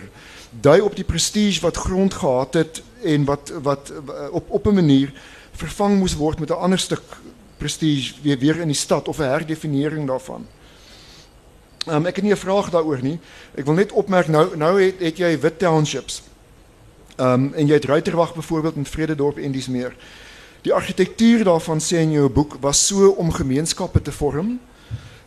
[0.61, 3.93] dui op die prestige wat grond gehad het en wat wat
[4.31, 5.13] op op 'n manier
[5.53, 7.03] vervang moes word met 'n ander stuk
[7.59, 10.47] prestige weer weer in die stad of 'n herdefinering daarvan.
[11.89, 13.19] Um, ek het nie 'n vraag daaroor nie.
[13.55, 16.23] Ek wil net opmerk nou nou het, het jy wit townships.
[17.17, 19.95] Um, en jy het Ruiterwag byvoorbeeld in Vrededorp en dis meer.
[20.63, 24.59] Die argitektuur daarvan sê in jou boek was so om gemeenskappe te vorm.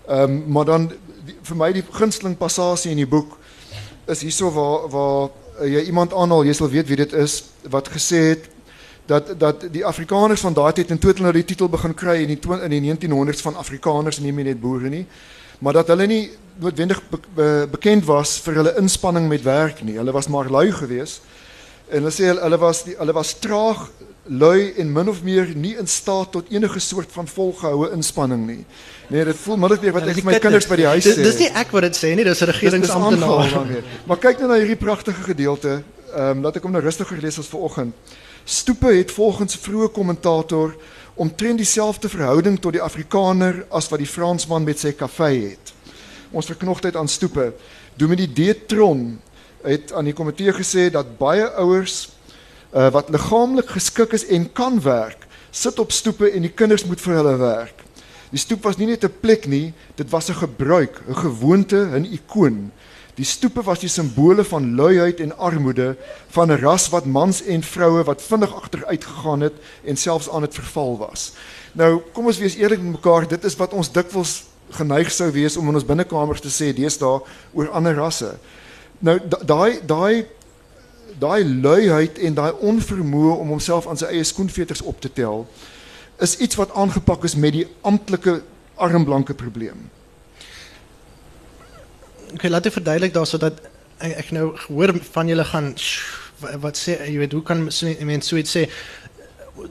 [0.08, 0.92] Ehm um, maar dan
[1.26, 3.38] die, vir my die gunsteling passasie in die boek
[4.08, 7.90] is hierso waar waar uh, jy iemand aanhaal, jy sal weet wie dit is, wat
[7.90, 8.50] gesê het
[9.06, 12.32] dat dat die Afrikaners van daardie tyd in totaal nou die titel begin kry in
[12.32, 15.06] die in die 1900s van Afrikaners nie meer net boere nie,
[15.60, 19.98] maar dat hulle nie noodwendig be, be, bekend was vir hulle inspanning met werk nie.
[20.00, 21.22] Hulle was maar lui geweest.
[21.90, 23.90] En hulle sê hulle, hulle was die, hulle was traag,
[24.26, 28.66] lui en min of meer nie in staat tot enige soort van volgehoue inspanning nie.
[29.08, 31.16] Nee, dit voel min of meer wat ek vir my kinders by die huis sê.
[31.22, 33.84] dis nie ek wat dit sê nie, dis 'n regeringsamptenaar.
[34.06, 35.84] Maar kyk nou na hierdie pragtige gedeelte.
[36.16, 37.94] Ehm um, laat ek hom nou rustiger lees as vanoggend.
[38.46, 40.76] Stoepe het volgens vroeë kommentator
[41.16, 45.74] omtrent dieselfde verhouding tot die Afrikaner as wat die Fransman met sy kafee het.
[46.32, 47.54] Ons verknogtheid aan stoepe.
[47.96, 49.22] Dominee Detron
[49.64, 52.15] het aan die komitee gesê dat baie ouers
[52.76, 57.02] uh, wat liggaamlik geskik is en kan werk, sit op stoepe en die kinders moet
[57.02, 57.84] vir hulle werk.
[58.36, 62.06] Die stoep was nie net 'n plek nie, dit was 'n gebruik, 'n gewoonte, 'n
[62.06, 62.72] ikoon.
[63.16, 65.96] Die stoepe was die simbole van luiheid en armoede
[66.28, 70.42] van 'n ras wat mans en vroue wat vinnig agteruit gegaan het en selfs aan
[70.42, 71.32] het verval was.
[71.72, 75.58] Nou, kom ons wees eerlik met mekaar, dit is wat ons dikwels geneig sou wees
[75.58, 77.22] om in ons binnekamers te sê deesdae
[77.54, 78.36] oor ander rasse.
[79.00, 80.26] Nou daai daai
[81.20, 85.46] daai luiheid en daai onvermoë om homself aan sy eie skoenveters op te tel
[86.24, 88.42] is iets wat aangepak is met die amptelike
[88.76, 89.90] armblanke probleem.
[92.36, 93.60] Okay, laat ek verduidelik daarso dat
[94.04, 97.72] ek, ek nou hoor van julle gaan "Sjoe, wa- wat sê jy weet hoe kan
[97.72, 98.66] so mense so iets sê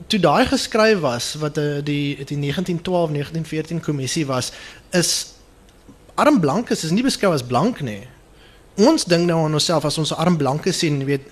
[0.09, 4.52] toe daai geskryf was wat uh, die die 1912 1914 kommissie was
[4.92, 5.35] is
[6.14, 8.07] arm blankes is nie beskou as blank nie.
[8.74, 11.28] Ons dink nou aan onsself as ons arm blanke sien, weet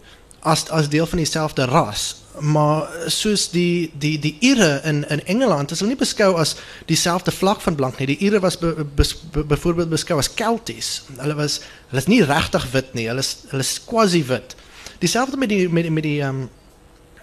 [0.46, 2.22] as as deel van dieselfde ras.
[2.40, 6.55] Maar soos die die die Ire in in Engeland is hulle nie beskou as
[6.87, 8.07] dieselfde vlak van blank nie.
[8.14, 11.02] Die Ire was be, bes, be, byvoorbeeld beskou as Kelties.
[11.18, 13.09] Hulle was hulle is nie regtig wit nie.
[13.11, 14.57] Hulle is hulle is quasi wit.
[15.02, 16.48] Dieselfde met die met die met die um,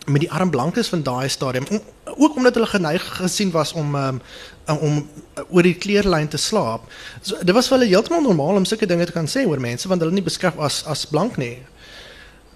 [0.09, 1.65] met die arm blankes van daai stadium.
[1.69, 1.81] Om,
[2.17, 4.21] ook omdat hulle geneig gesien was om um,
[4.65, 5.09] om
[5.49, 6.85] oor die kleurlyn te slaap.
[7.21, 9.87] So, dit was vir hulle heeltemal normaal om sulke dinge te kan sê oor mense
[9.87, 11.57] want hulle nie beskryf as as blank nie.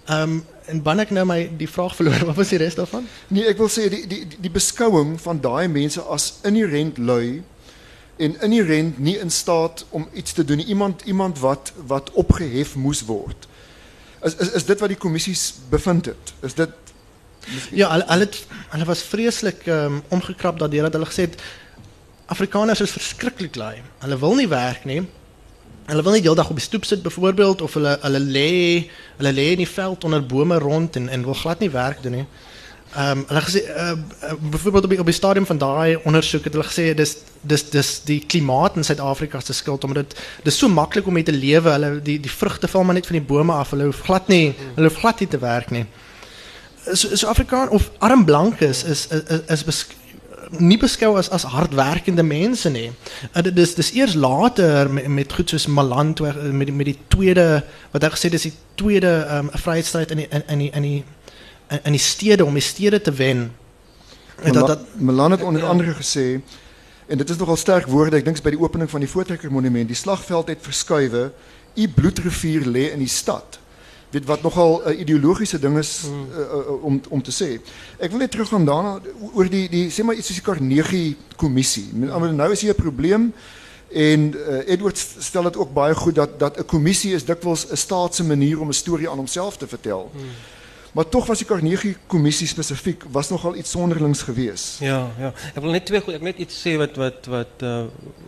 [0.06, 3.08] Ehm um, en wanneer ek nou my die vraag verloor, wat was die res daarvan?
[3.28, 7.42] Nee, ek wil sê die die die beskouing van daai mense as inherent lui
[8.24, 10.70] en inherent nie in staat om iets te doen nie.
[10.72, 13.48] Iemand iemand wat wat opgehef moes word.
[14.24, 16.34] Is is is dit wat die kommissies bevind het?
[16.42, 16.72] Is dit
[17.71, 18.45] Ja, hulle het,
[18.86, 19.01] was
[19.67, 21.41] ehm um, omgekrap daardeur dat hulle gesê het
[22.25, 23.82] Afrikaners is verskriklik lui.
[23.99, 25.01] Hulle wil nie werk nie.
[25.86, 28.19] Hulle wil nie heeldag op die stoep sit byvoorbeeld of hulle hulle
[29.51, 32.13] in die veld onder bome rond en en wil glad nie werk doen.
[32.95, 33.91] Ehm hulle gesê uh,
[34.39, 36.93] byvoorbeeld op die, op stadium van daai ondersoek het hulle gesê
[37.71, 41.36] dis die klimaat in Suid-Afrika se skuld omdat dit dis so maklik om mee te
[41.36, 41.69] lewe.
[41.69, 43.75] Hulle die die vrugte val maar net van die bome af.
[43.75, 45.86] Hulle hoef glad nie te werk nie
[46.91, 49.96] so, so Afrikaan of arm blankes is is is, is besk
[50.60, 52.91] nie beskou as as hardwerkende mense nie.
[53.34, 56.76] Uh, dit is dis eers later met, met goed soos Malan toe uh, met die,
[56.76, 60.63] met die tweede wat hy gesê dis die tweede um, vryheidsstryd in die in in
[60.65, 61.04] die in die
[61.84, 63.50] in die stede om die stede te wen.
[64.43, 64.80] En dat,
[65.32, 66.41] het onder andere gesê
[67.08, 68.17] en dit is nogal sterk woorde.
[68.17, 71.32] Ek dink is by die opening van die Voortrekker Monument, die slagveld het verskuiwe.
[71.74, 73.60] U bloedrivier lê in die stad.
[74.13, 77.58] Weet wat nogal 'n uh, ideologiese ding is uh, uh, om om te sê.
[77.97, 78.99] Ek wil net teruggaan daarna
[79.34, 81.89] oor die die sê maar iets soos die Carnegie kommissie.
[81.93, 83.34] Woorde, nou is hier 'n probleem
[83.89, 87.76] en uh, Edward stel dit ook baie goed dat dat 'n kommissie is dikwels 'n
[87.76, 90.12] staat se manier om 'n storie aan homself te vertel.
[90.93, 94.80] Maar tog was die Carnegie kommissie spesifiek was nogal iets sonderlings geweest.
[94.80, 95.34] Ja, ja.
[95.56, 97.84] Ek wil net twee goed, ek net iets sê wat wat wat uh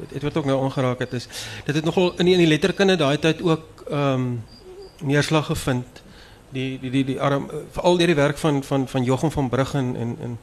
[0.10, 1.28] dit word ook nou aangeraak het is
[1.66, 4.44] dit het nogal in die, in die letterkunde daai tyd ook ehm um,
[5.02, 6.04] neerslag gevind.
[6.50, 9.96] Die die die die arm veral deur die werk van van van Jochum van Bruggen
[9.96, 10.38] en en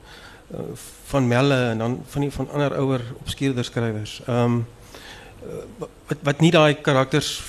[0.55, 0.61] uh,
[1.07, 4.21] van Melle en dan van die van ander ouer obskuurder skrywers.
[4.27, 4.67] Ehm um,
[6.07, 7.43] wat wat nie daai karakters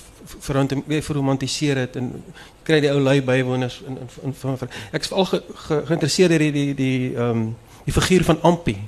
[1.04, 2.24] verromantiseer het en
[2.64, 4.58] kry die ou lui bywoners in in, in van
[4.92, 7.46] ek is veral ge, ge, geïnteresseerd deur die die die ehm um,
[7.84, 8.80] die figuur van Ampie.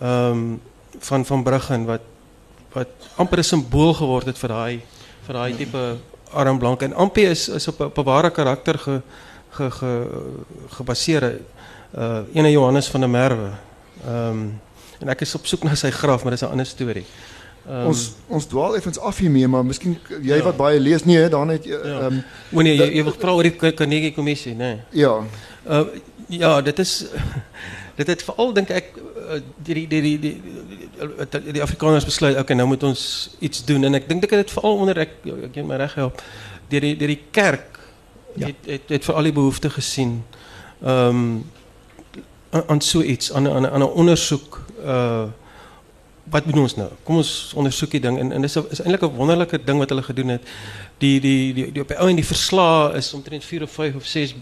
[0.00, 0.60] Ehm um,
[0.98, 2.00] van van Bruggen wat
[2.72, 4.80] wat amper 'n simbool geword het vir daai
[5.26, 5.98] vir daai tipe
[6.32, 9.00] arm blank en Ampie is is op op 'n ware karakter ge
[9.50, 10.06] ge ge
[10.68, 11.40] gebaseer
[11.98, 13.50] uh ene Johannes van der Merwe.
[14.06, 14.60] Ehm um,
[15.00, 17.04] en ek is op soek na sy graf, maar dis 'n ander storie.
[17.68, 20.42] Um, ons ons dwaal effens af hiermee, maar miskien jy ja.
[20.42, 22.06] wat baie lees nee, dan het ehm ja.
[22.06, 24.58] um, o nee, jy, jy wil vra oor die Carnegie kommissie, nê?
[24.58, 24.80] Nee.
[24.90, 25.24] Ja.
[25.68, 25.86] Uh,
[26.28, 27.04] ja, dit is
[27.98, 28.92] dit het veral dink ek
[29.64, 30.83] die die die die die,
[31.52, 34.76] die, Afrikaners besluit, okay, nou moet ons iets doen en ek dink dit het veral
[34.76, 36.22] onder ek het my reg help
[36.68, 37.78] die die kerk
[38.34, 38.46] ja.
[38.46, 40.24] het het het vir al die behoeftes gesien.
[40.82, 41.52] Ehm um,
[42.66, 45.26] aan so iets aan aan 'n ondersoek uh
[46.24, 46.88] wat doen ons nou?
[47.02, 50.02] Kom ons ondersoek die ding en en dis is eintlik 'n wonderlike ding wat hulle
[50.02, 50.42] gedoen het.
[50.98, 54.34] Die die die, die op die die verslae is omtrent 4 of 5 of 6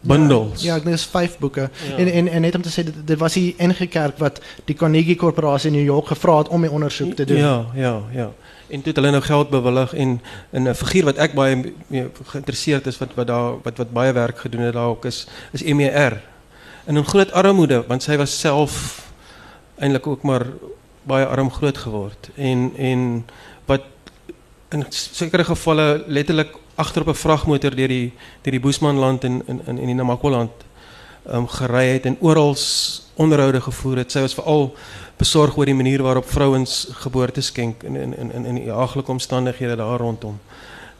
[0.00, 0.62] bundels.
[0.62, 1.68] Ja, ja ek dink dis 5 boeke.
[1.88, 1.96] Ja.
[1.96, 4.74] En en en net om te sê dit dit was die enige kerk wat die
[4.74, 7.38] Carnegie Korporasie in New York gevra het om 'n ondersoek te doen.
[7.38, 8.30] Ja, ja, ja.
[8.68, 11.72] En toe het hulle nou geld bewillig en in 'n figuur wat ek baie
[12.24, 15.62] geïnteresseerd is wat wat daar wat wat baie werk gedoen het daar ook is is
[15.62, 16.22] MER.
[16.84, 19.04] En 'n groot armoede want sy was self
[19.78, 20.46] eintlik ook maar
[21.02, 23.26] baie arm groot geword en en
[23.64, 23.82] wat
[24.68, 28.12] in sekere gevalle letterlik agter op 'n vragmotor deur die
[28.42, 30.50] deur die Boesmanland en in in in die Namakwaland
[31.26, 32.56] ehm um, gery het en oral
[33.14, 34.12] onderhoude gevoer het.
[34.12, 34.74] Sy was veral
[35.16, 39.76] besorg oor die manier waarop vrouens geboorte skenk in in in in die haaglike omstandighede
[39.76, 40.38] daar rondom.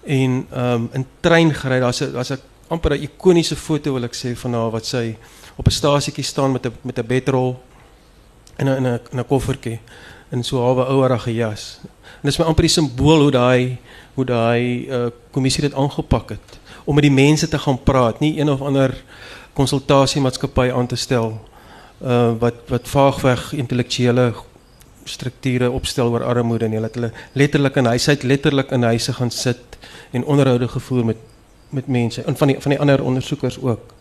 [0.05, 4.05] En ehm um, in trein gery, daar's 'n daar's 'n amper 'n ikoniese foto wil
[4.05, 5.17] ek sê van haar wat sy
[5.57, 7.61] op 'n stasietjie staan met 'n met 'n bedrol
[8.59, 9.81] in 'n in 'n 'n koffertjie
[10.31, 11.79] in so 'n ouerige jas.
[12.23, 13.79] En dis my amper die simbool hoe daai
[14.21, 18.35] hoe daai uh, kommissie dit aangepak het om met die mense te gaan praat, nie
[18.41, 18.95] een of ander
[19.59, 21.33] konsultasiemaatskappy aan te stel
[22.01, 24.33] uh wat wat vaagweg intellektuele
[25.05, 29.31] strukture opstel oor armoede en hulle hulle letterlik in huise uit letterlik in huise gaan
[29.31, 29.79] sit
[30.17, 31.21] en onderhoude gevoer met
[31.71, 33.95] met mense en van die van die ander ondersoekers ook.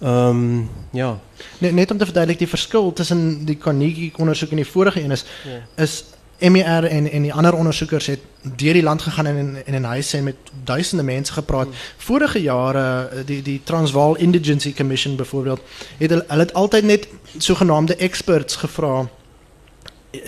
[0.00, 1.18] Ehm um, ja.
[1.58, 5.10] Net, net om te verduidelijk die verschil tussen die Carnegie onderzoek en die vorige een
[5.10, 5.82] is, ja.
[5.82, 6.04] is
[6.38, 9.84] MER en, en die andere onderzoekers het deur die land gegaan en in, in een
[9.84, 11.64] huis zijn met duizenden mensen gepraat.
[11.64, 11.74] Hmm.
[11.96, 15.60] Vorige jaren, eh, die, die Transvaal Indigency Commission bijvoorbeeld,
[15.98, 19.08] het hulle, het altijd net zogenaamde experts gevraagd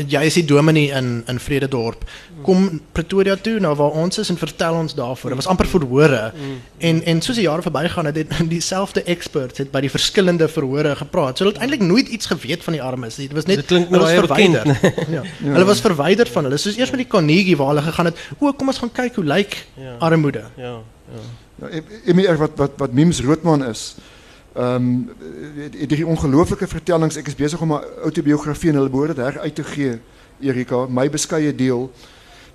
[0.06, 2.04] jy is die dominee in in Vrededorp.
[2.46, 5.34] Kom Pretoria toe nou waar ons is en vertel ons daarvoor.
[5.34, 6.32] Dit was amper verhore.
[6.78, 11.38] En en soos die jare verbygaan het dieselfde experts het by die verskillende verhore gepraat.
[11.38, 13.20] So hulle het eintlik nooit iets geweet van die armes.
[13.20, 14.66] Dit was net dit klink nou baie verwyder.
[15.16, 15.22] ja.
[15.22, 15.52] ja.
[15.52, 16.60] Hulle was verwyder van hulle.
[16.60, 18.28] Soos eers met die Carnegie waar hulle gegaan het.
[18.38, 19.96] O, kom ons gaan kyk hoe lyk ja.
[19.98, 20.46] armoede.
[20.56, 20.76] Ja.
[21.06, 21.24] Ja.
[21.56, 21.70] Nou,
[22.26, 23.94] ek wat wat wat Mims Roodman is.
[24.56, 25.10] Ehm um,
[25.88, 29.64] die ongelooflike vertellings, ek is besig om 'n autobiografie in hulle woorde daar uit te
[29.64, 29.98] gee,
[30.40, 31.90] Erika, my beskeie deel.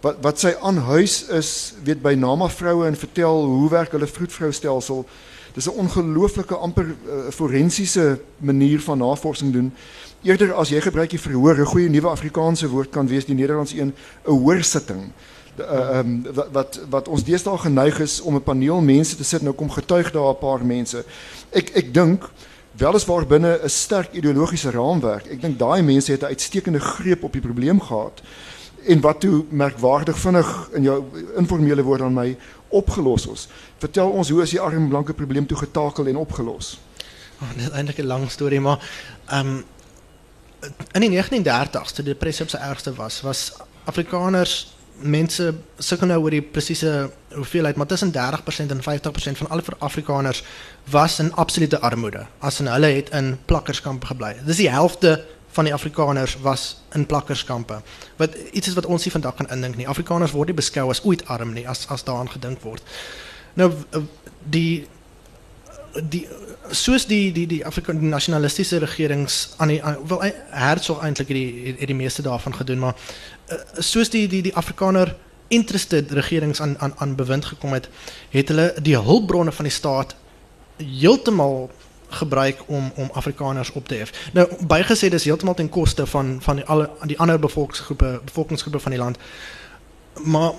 [0.02, 4.08] Wat wat sy aan huis is, weet by Nama vroue en vertel hoe werk hulle
[4.08, 5.06] vroedvroustelsel.
[5.54, 9.74] Dis 'n ongelooflike amper uh, forensiese manier van navorsing doen.
[10.24, 13.78] Eerder as jy gebruik die verhoor, 'n goeie nuwe Afrikaanse woord kan wees die Nederlandse
[13.78, 13.94] een,
[14.26, 15.12] 'n hoorsitting.
[15.70, 19.54] Um, wat, wat wat ons deesdae geneig is om 'n paneel mense te sit nou
[19.54, 21.06] kom getuig daar 'n paar mense
[21.52, 22.30] ek ek dink
[22.72, 25.28] weliswaar binne 'n sterk ideologiese raamwerk.
[25.28, 28.22] Ek dink daai mense het 'n uitstekende greep op die probleem gehad
[28.88, 31.04] en wat toe merkwaardig vinnig in jou
[31.36, 33.48] informele woord aan my opgelos is.
[33.78, 36.80] Vertel ons hoe is die arm blanke probleem toe getakel en opgelos?
[37.42, 38.80] Oh, dit is eintlik 'n lang storie, maar
[39.28, 39.64] ehm um,
[40.92, 46.20] in die 1930s toe die depressie op sy ergste was, was Afrikaners mense sukkel nou
[46.24, 50.44] oor die presiese hoeveelheid, maar tussen 30% en 50% van alle Afrikaners
[50.90, 52.26] was in absolute armoede.
[52.40, 54.36] As en hulle het in plakkerskampe gebly.
[54.46, 57.82] Dis die helfte van die Afrikaners was in plakkerskampe.
[58.16, 59.88] Wat iets is wat ons nie vandag kan indink nie.
[59.88, 62.84] Afrikaners word nie beskou as ooit arm nie as as daaraan gedink word.
[63.54, 63.72] Nou
[64.44, 64.88] die
[66.00, 66.28] die
[66.72, 71.76] soos die die die Afrikaanse nasionalistiese regerings aan die aan, wel Herzog eintlik het die
[71.80, 75.16] het die meeste daarvan gedoen maar uh, soos die die die Afrikaner
[75.48, 77.90] interested regerings aan aan aan bewind gekom het
[78.30, 80.16] het hulle die hulpbronne van die staat
[80.78, 81.70] heeltemal
[82.12, 84.30] gebruik om om Afrikaners op te hef.
[84.34, 88.92] Nou bygesê dis heeltemal ten koste van van die alle die ander bevolkingsgroepe bevolkingsgroepe van
[88.92, 89.18] die land.
[90.24, 90.52] Maar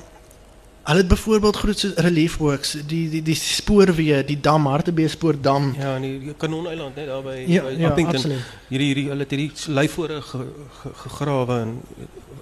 [0.82, 5.74] hulle het byvoorbeeld groot so relief works, die die die spoorweë, die dam Hartbeespoort spoordam.
[5.78, 8.14] Ja, en die Kanoneiland net daar by Ja, by ja, Appington.
[8.16, 8.38] absoluut.
[8.68, 10.40] Hierdie hierdie hulle het hierdie lyfore ge,
[10.82, 11.80] ge, gegrawe en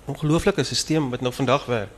[0.04, 1.88] ongelooflike stelsel wat nou vandag werk.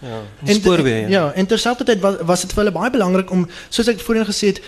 [0.00, 1.08] Ja, spoorweë.
[1.08, 4.52] Ja, en terselfdertyd was was dit vir hulle baie belangrik om soos ek voorheen gesê
[4.52, 4.62] het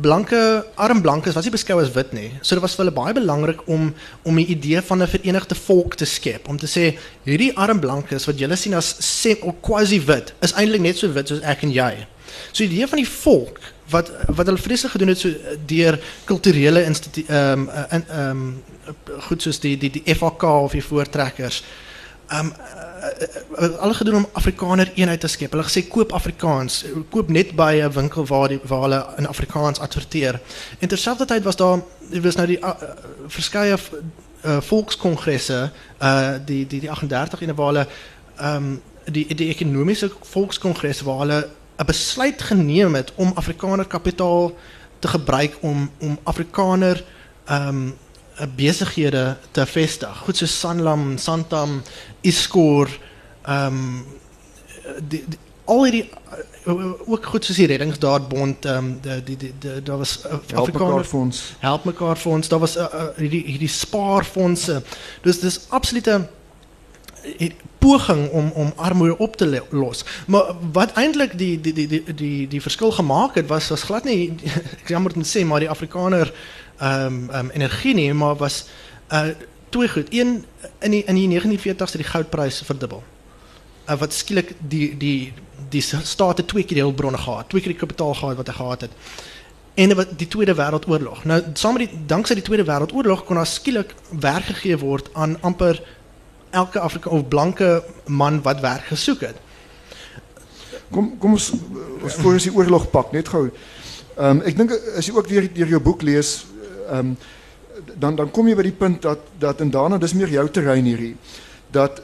[0.00, 2.30] blanke arm blankes was nie beskou as wit nie.
[2.40, 5.94] So dit was vir hulle baie belangrik om om 'n idee van 'n verenigde volk
[5.94, 10.00] te skep, om te sê hierdie arm blankes wat julle sien as sem of quasi
[10.00, 12.06] wit is eintlik net so wit soos ek en jy.
[12.52, 13.58] So die idee van die volk
[13.90, 18.62] wat wat hulle vreeslik gedoen het so eh, deur kulturele ehm um, in ehm um,
[19.28, 21.62] goed soos die die die FAK of die voortrekkers.
[22.28, 22.52] Ehm um,
[23.02, 25.50] uh, alle gedoen om Afrikaner eenheid te skep.
[25.50, 29.80] Hulle gesê koop Afrikaans, koop net by 'n winkel waar die waar hulle in Afrikaans
[29.80, 30.40] adverteer.
[30.78, 31.80] En terselfdertyd was daar
[32.22, 32.70] was nou die uh,
[33.26, 35.70] verskeie uh, volkskongresse,
[36.02, 37.86] uh die die die 38 ene waar hulle
[38.42, 44.56] um, die die ekonomiese volkskongres waar hulle 'n besluit geneem het om Afrikaner kapitaal
[44.98, 47.04] te gebruik om om Afrikaner
[47.50, 47.94] um,
[48.56, 50.18] besighede te vestig.
[50.24, 51.82] Goed so Sanlam, Santam,
[52.20, 52.88] Iscor,
[53.42, 54.04] ehm um,
[55.08, 56.08] die, die al hierdie
[56.66, 60.30] uh, ook goed soos die reddingsdaadbond ehm um, die die die, die daar was uh,
[60.30, 61.42] Help mekaar Afrikaner fonds.
[61.58, 62.48] help mekaar fonds.
[62.48, 64.82] Daar was uh, uh, hierdie hierdie spaarfondse.
[65.22, 66.28] Dus dis absolute
[67.38, 70.04] eh, poging om om armoede op te le- los.
[70.26, 74.04] Maar wat eintlik die die die die die die verskil gemaak het was was glad
[74.04, 74.34] nie
[74.82, 76.32] ek jammer te sê maar die Afrikaner
[76.82, 78.66] um, um, energie nie, maar was
[79.12, 79.28] uh
[79.72, 80.06] twee goed.
[80.10, 80.44] Een
[80.78, 83.02] in die in die 1940s het die goudprys verdubbel.
[83.88, 85.32] Uh, wat skielik die die
[85.68, 88.52] die staat het twee keer die hulpbronne gehad, twee keer die kapitaal gehad wat hy
[88.52, 88.90] gehad het.
[89.74, 91.24] En wat die Tweede Wêreldoorlog.
[91.24, 95.38] Nou saam met die danksy die Tweede Wêreldoorlog kon daar skielik werk gegee word aan
[95.40, 95.80] amper
[96.50, 99.40] elke Afrika of blanke man wat werk gesoek het.
[100.90, 101.52] Kom kom ons
[102.02, 103.48] ons voor ons die oorlog pak net gou.
[103.48, 106.42] Ehm um, ek dink as jy ook weer deur jou boek lees,
[106.90, 107.16] um,
[107.98, 110.84] dan dan kom jy by die punt dat dat en daarna dis meer jou terrein
[110.84, 111.16] hierdie.
[111.70, 112.02] Dat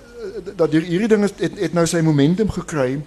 [0.57, 3.01] dat hier, hierdie ding het, het nou sy momentum gekry,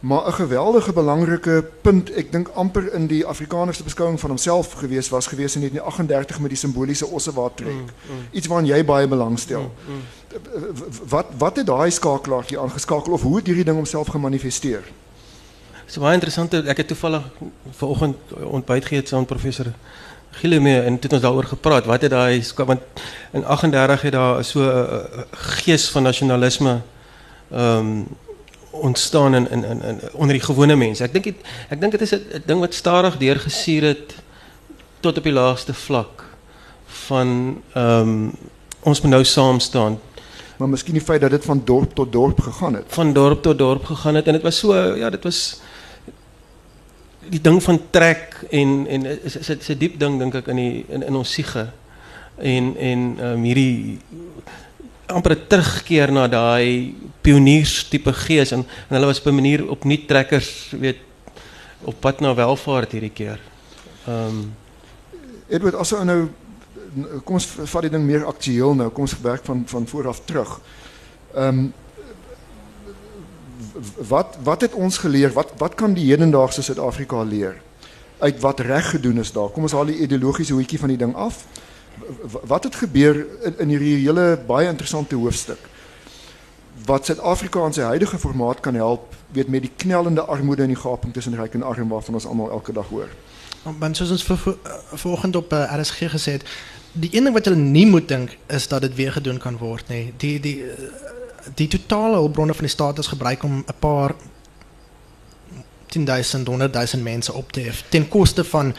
[0.00, 4.72] maar 'n geweldige belangrike punt, ek dink amper in die Afrikaner se beskouing van homself
[4.72, 7.72] gewees was gewees in 1938 met die simboliese Ossewaard trek.
[7.72, 9.60] Mm, mm, Iets waaraan jy baie belangstel.
[9.60, 10.02] mm, mm.
[11.08, 14.82] Wat wat het daai skakelaartjie aangeskakel of hoe het hierdie ding homself gemanifesteer?
[15.86, 16.54] Dis baie interessant.
[16.54, 17.22] Ek het toevallig
[17.70, 19.66] vanoggend ontbyt geëet saam met professor
[20.40, 21.84] Gile mee en toe het ons daaroor gepraat.
[21.84, 22.80] Wat het daai want
[23.32, 26.80] in 38 het daar so 'n uh, gees van nasionalisme
[27.50, 28.06] ehm um,
[28.70, 31.04] ontstaan in in in, in onder die gewone mense.
[31.04, 31.36] Ek dink dit
[31.68, 34.14] ek dink dit is 'n 'n ding wat stadig deurgesuur het
[35.00, 36.24] tot op die laagste vlak
[36.86, 38.32] van ehm um,
[38.80, 39.98] ons moet nou saam staan
[40.56, 42.84] Maar miskien die feit dat dit van dorp tot dorp gegaan het.
[42.86, 45.60] van dorp tot dorp gegaan het en dit was so ja dit was
[47.30, 50.84] die ding van trek en en is is 'n diep ding dink ek in die
[50.88, 51.68] in in ons siege
[52.38, 53.98] en en um, hierdie
[55.06, 60.08] amper terugkeer na daai pioniers tipe gees en, en hulle was op 'n manier opnuut
[60.08, 60.98] trekkers weet
[61.84, 63.40] op pad na welvaart hierdie keer.
[64.06, 64.54] Ehm um,
[65.48, 66.28] Edward, as ou nou
[67.24, 68.88] kom ons vat die ding meer aktueel nou.
[68.90, 70.60] Kom ons werk van van voor af terug.
[71.34, 71.70] Ehm
[74.08, 75.32] wat wat het ons geleer?
[75.32, 77.60] Wat wat kan die hedendaagse Suid-Afrika leer
[78.18, 79.48] uit wat reg gedoen is daar?
[79.48, 81.44] Kom ons haal die ideologiese hoetjie van die ding af.
[82.46, 85.58] Wat het gebeur in, in hierdie hele baie interessante hoofstuk?
[86.86, 90.78] Wat Suid-Afrika in sy huidige formaat kan help, weet met die knellende armoede en die
[90.78, 93.10] gaping tussen ryk en arm waarvan ons almal elke dag hoor.
[93.64, 94.26] Want soos ons
[94.92, 96.44] vanoggend op uh, RSG gesê het,
[96.92, 100.12] die een wat hulle nie moet dink is dat dit weer gedoen kan word nie.
[100.16, 101.22] Die die eh,
[101.54, 104.14] die totale hulpbronne van die staat is om 'n paar
[105.86, 108.74] 10000 100000 mense op te hef ten koste van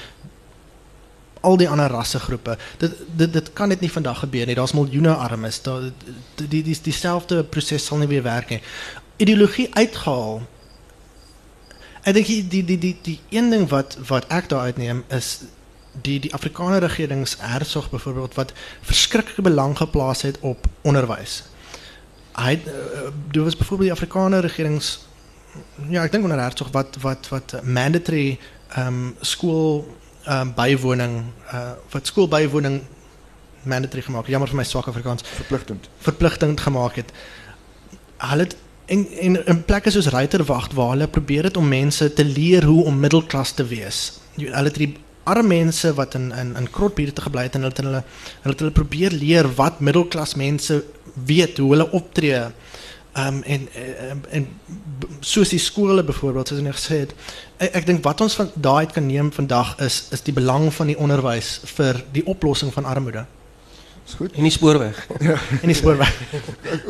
[1.42, 2.58] al die ander rassegroepe.
[2.78, 4.56] Dit dit dit kan net nie vandag gebeur nie.
[4.56, 5.62] Daar's miljoene armes.
[5.62, 5.82] Daar
[6.36, 8.62] die die die dieselfde proses sal nie weer werk.
[9.18, 10.42] Ideologie uitgehaal
[12.06, 15.40] Ek dink die die die die die een ding wat wat ek daar uitneem is
[16.06, 18.54] die die Afrikaner regerings Hertzog byvoorbeeld wat
[18.86, 21.44] verskriklike belang geplaas het op onderwys.
[22.36, 25.06] Hy het, uh, daar was byvoorbeeld die Afrikaner regerings
[25.90, 28.38] ja, ek dink onder Hertzog wat wat wat mandatory
[28.76, 29.86] ehm um, skool
[30.26, 31.16] ehm um, bywoning
[31.54, 32.82] uh, wat skoolbywoning
[33.66, 34.28] mandatory gemaak.
[34.30, 35.90] Jammer vir my swak Afrikaans Verpligtend.
[36.06, 37.14] verpligtend gemaak het.
[38.18, 38.56] Hulle het
[38.86, 42.84] en en in plekke soos Ruiterwag waar hulle probeer het om mense te leer hoe
[42.86, 44.20] om middelklas te wees.
[44.36, 47.84] Hulle het die arme mense wat in in in krotbuurte gebly het en hulle het
[47.84, 48.04] hulle
[48.42, 50.84] hulle het hulle probeer leer wat middelklas mense
[51.26, 52.44] weet hoe hulle optree.
[53.16, 54.48] Ehm um, en, en en
[55.20, 57.14] soos die skole byvoorbeeld soos ek gesê het,
[57.58, 60.74] ek, ek dink wat ons van daai uit kan neem vandag is is die belang
[60.74, 63.26] van die onderwys vir die oplossing van armoede.
[64.06, 64.36] Is goed.
[64.36, 65.08] En die spoorweg.
[65.64, 66.12] En die spoorweg.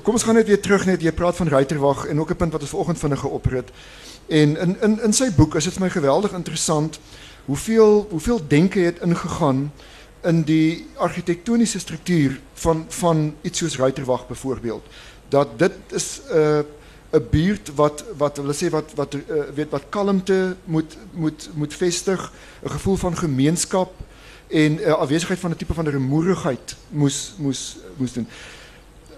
[0.04, 2.52] Kom ons gaan net weer terug net jy praat van Ruiterwag en ook 'n punt
[2.52, 3.70] wat ons vanoggend vinnig geoprit.
[4.28, 7.00] En in in in sy boek is dit vir my geweldig interessant
[7.46, 9.72] hoeveel hoeveel denke het ingegaan
[10.26, 14.84] in die argitektoniese struktuur van van iets soos Ruiterwag byvoorbeeld.
[15.30, 16.60] Dat dit is 'n uh,
[17.16, 19.22] 'n buurt wat wat sê wat wat uh,
[19.56, 22.32] weet wat kalmte moet moet moet vestig,
[22.64, 23.92] 'n gevoel van gemeenskap
[24.48, 28.28] en uh, afwesigheid van 'n tipe van rumoerigheid moes moes moes doen.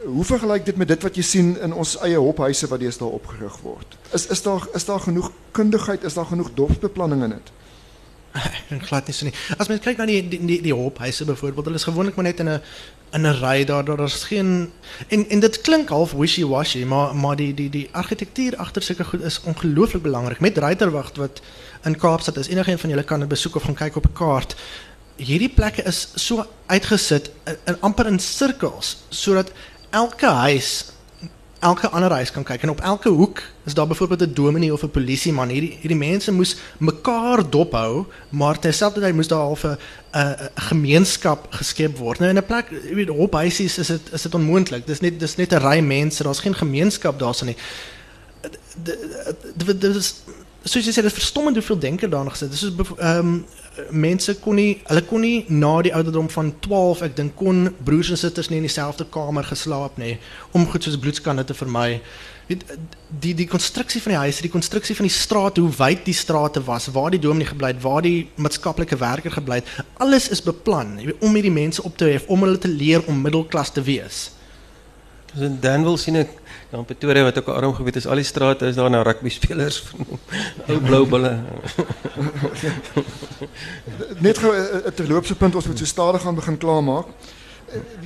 [0.05, 3.57] Hoe vergelyk dit met dit wat jy sien in ons eie hophuise wat deesdae opgerig
[3.61, 3.97] word?
[4.13, 7.51] Is is daar is daar genoeg kundigheid, is daar genoeg dorpsbeplanning in dit?
[8.87, 9.33] Glad nie so nie.
[9.57, 12.39] As mens kyk na die die die, die hophuise byvoorbeeld, hulle is gewoonlik maar net
[12.39, 12.61] in 'n
[13.13, 14.71] in 'n ry daar is geen
[15.07, 19.21] en en dit klink half wishy-washy, maar maar die die die argitektuur agter sulke goed
[19.21, 20.39] is ongelooflik belangrik.
[20.39, 21.41] Met Ruiterwag wat
[21.83, 24.13] in Kaapstad is, enige een van julle kan dit besoek of gaan kyk op 'n
[24.13, 24.55] kaart
[25.17, 29.51] hierdie plekke is so uitgesit in, in amper in sirkels sodat
[29.89, 30.91] elke huis
[31.59, 32.61] elke ander huis kan kyk.
[32.61, 35.49] En op elke hoek is daar byvoorbeeld 'n dominee of 'n polisieman.
[35.49, 39.77] Hierdie hierdie mense moes mekaar dophou maar terselfdertyd moes daar half 'n
[40.11, 42.19] 'n gemeenskap geskep word.
[42.19, 42.67] Nou in plek
[43.09, 44.87] op huisies is dit is dit onmoontlik.
[44.87, 46.23] Dis net dis net 'n ry mense.
[46.23, 47.57] Daar's geen gemeenskap daarson nie.
[49.55, 50.15] Dit is
[50.63, 53.45] soos jy dit verstommend hoeveel denke daarna gesit dis soos ehm um,
[53.91, 58.11] mense kon nie hulle kon nie na die ouderdom van 12 ek dink kon broers
[58.13, 60.17] en susters nie in dieselfde kamer geslaap nie
[60.57, 62.01] om goed soos bloedskande te vermy.
[62.47, 62.57] Die
[63.09, 66.63] die die konstruksie van die huis, die konstruksie van die straat, hoe wyd die strate
[66.63, 69.73] was, waar die dominee gebly het, waar die maatskaplike werker gebly het,
[70.03, 73.73] alles is beplan om hierdie mense op te hef, om hulle te leer om middelklas
[73.75, 74.29] te wees.
[75.33, 76.31] Dus in Danville sien ek
[76.69, 79.29] dan Pretoria wat ook 'n arm gebied is, al die strate is daar na rugby
[79.29, 80.19] spelers vernoem.
[80.67, 81.39] Ou blou bulle.
[84.25, 87.05] Net 'n terloopse punt ons moet so stadig gaan begin klaarmaak.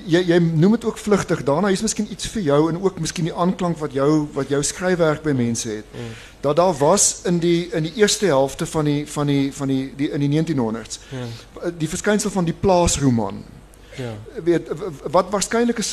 [0.06, 1.44] Jy jy noem dit ook vlugtig.
[1.44, 4.64] Daarna is miskien iets vir jou en ook miskien die aanklank wat jou wat jou
[4.64, 5.86] skryfwerk by mense het.
[5.94, 6.14] Mm.
[6.42, 9.94] Dat daar was in die in die eerste helfte van die van die van die,
[9.96, 11.00] die in die 1900s.
[11.10, 11.72] Ja.
[11.78, 13.44] Die verskynsel van die plaasroman.
[13.96, 14.14] Ja.
[14.44, 14.70] Weet
[15.12, 15.84] wat waarskynlik 'n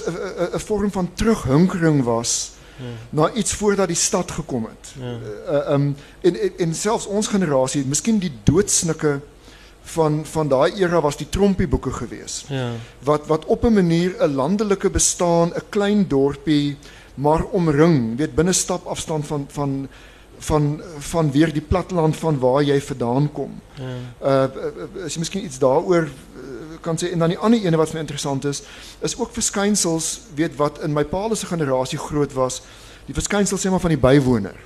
[0.54, 2.57] 'n vorm van terughunkering was ja.
[3.10, 4.92] Na iets voordat die stad gekom het.
[5.00, 5.16] Ja.
[5.48, 9.20] Uh, um en, en en selfs ons generasie, miskien die doodsnikke
[9.82, 12.44] van van daai era was die trompie boeke gewees.
[12.48, 12.70] Ja.
[13.04, 16.76] Wat wat op 'n manier 'n landelike bestaan, 'n klein dorpie
[17.14, 19.88] maar omring, weet binne stap afstand van van
[20.38, 23.60] van van weer die platteland van waar jy vandaan kom.
[23.74, 24.50] Ja.
[24.50, 26.08] Uh is jy miskien iets daaroor
[26.80, 28.62] kan sê en dan die ander ene wat vir my interessant is,
[29.00, 32.62] is ook verskynsels, weet wat in my pa se generasie groot was,
[33.06, 34.56] die verskynsels sê maar van die bywoner.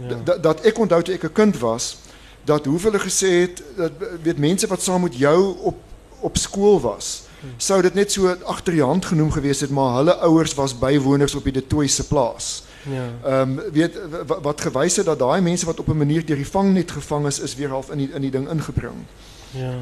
[0.00, 0.18] Ja.
[0.24, 1.96] Dat dat ek onthou toe ek 'n kind was,
[2.44, 3.92] dat hoe hulle gesê het dat
[4.22, 5.76] weet mense wat saam met jou op
[6.20, 7.50] op skool was, hmm.
[7.56, 11.34] sou dit net so agter die hand genoem gewees het, maar hulle ouers was bywoners
[11.34, 12.64] op die De Tooy se plaas.
[12.90, 13.06] Ja.
[13.24, 13.98] Ehm um, weet
[14.42, 17.40] wat gewys het dat daai mense wat op 'n manier deur die vangnet gevang is,
[17.40, 19.04] is weer half in die in die ding ingebring.
[19.50, 19.74] Ja.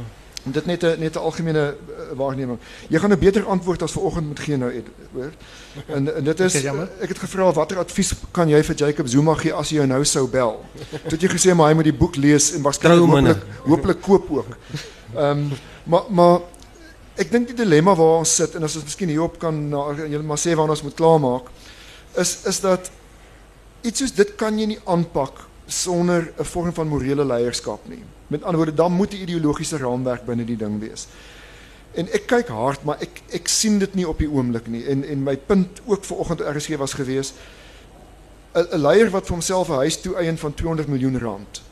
[0.45, 2.59] Dit net 'n net 'n algemene uh, waarneming.
[2.89, 4.83] Jy gaan 'n beter antwoord as vanoggend moet gee nou
[5.13, 5.33] hoor.
[5.87, 6.55] En en dit is
[7.01, 10.05] ek het gevra watter advies kan jy vir Jacob Zuma gee as hy jou nou
[10.05, 10.65] sou bel?
[10.91, 14.31] Toe het jy gesê maar hy moet die boek lees en waarskynlik hopelik hopelik koop
[14.31, 14.57] ook.
[15.17, 15.51] Ehm um,
[15.85, 16.41] maar maar
[17.17, 20.23] ek dink die dilemma waar ons sit en as ons miskien hierop kan na julle
[20.23, 21.49] maar sê waar ons moet klaarmaak
[22.19, 22.91] is is dat
[23.83, 28.03] iets soos dit kan jy nie aanpak sonder 'n vorm van morele leierskap nie.
[28.27, 31.07] Met ander woorde, dan moet 'n ideologiese raamwerk binne die ding wees.
[31.95, 34.85] En ek kyk hard, maar ek ek sien dit nie op die oomblik nie.
[34.87, 37.33] En en my punt ook vanoggend RSG was gewees
[38.55, 41.63] 'n 'n leier wat vir homself 'n huis toe eien van 200 miljoen rand.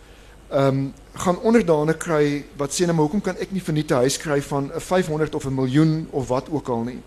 [0.50, 3.94] Ehm um, gaan onderdane kry wat sê nou maar hoekom kan ek nie verniet 'n
[3.94, 7.00] huis kry van 'n 500 of 'n miljoen of wat ook al nie.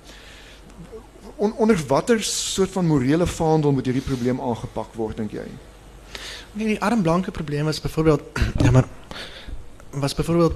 [1.35, 5.47] On, onder watter soort van morele vaandel moet hierdie probleem aangepak word dink jy?
[6.55, 8.21] Nee, die arm blanke probleem is byvoorbeeld
[8.63, 8.85] ja maar
[9.89, 10.53] was byvoorbeeld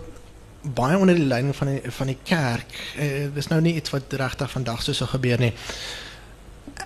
[0.62, 2.94] baie onder die leiding van die van die kerk.
[2.96, 5.54] Eh, dis nou nie iets wat regtig vandag so sou gebeur nie.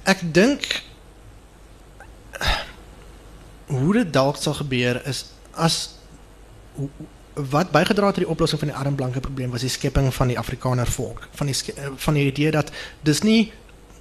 [0.04, 0.66] Ek dink
[3.78, 5.78] hoe dit dalk sal gebeur is as
[7.34, 10.34] wat bygedra het tot die oplossing van die arm blanke probleem was die skepping van
[10.34, 13.52] die Afrikaner volk, van die van die idee dat dis nie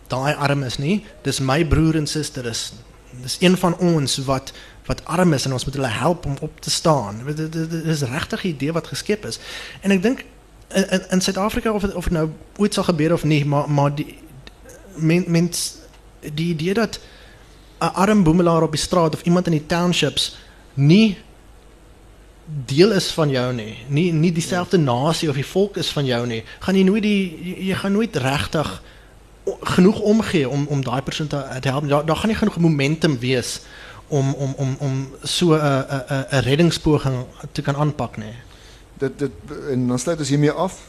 [0.09, 2.73] daai arm is nie, dis my broer en suster is
[3.21, 4.53] Dis een van ons wat
[4.87, 7.21] wat arm is en ons moet hulle help om op te staan.
[7.35, 9.39] Dit is regtig 'n idee wat geskep is.
[9.81, 10.25] En ek dink
[10.75, 14.19] in in Suid-Afrika of of nou ooit sal gebeur of nie, maar maar die
[14.95, 15.75] men, mens
[16.21, 17.01] die idee dat
[17.79, 20.37] 'n arm boemelaar op die straat of iemand in die townships
[20.75, 21.19] nie
[22.67, 24.83] deel is van jou nie, nie nie dieselfde ja.
[24.83, 27.93] nasie of die volk is van jou nie, gaan jy nooit die jy, jy gaan
[27.93, 28.83] nooit regtig
[29.61, 31.89] genoeg omgee om om daai persoon te, te help.
[31.89, 33.61] Daar daar gaan nie genoeg momentum wees
[34.13, 38.35] om om om om so 'n 'n 'n reddingspoging te kan aanpak nie.
[38.99, 39.31] Dit dit
[39.71, 40.81] en dan sluit ons hiermee af.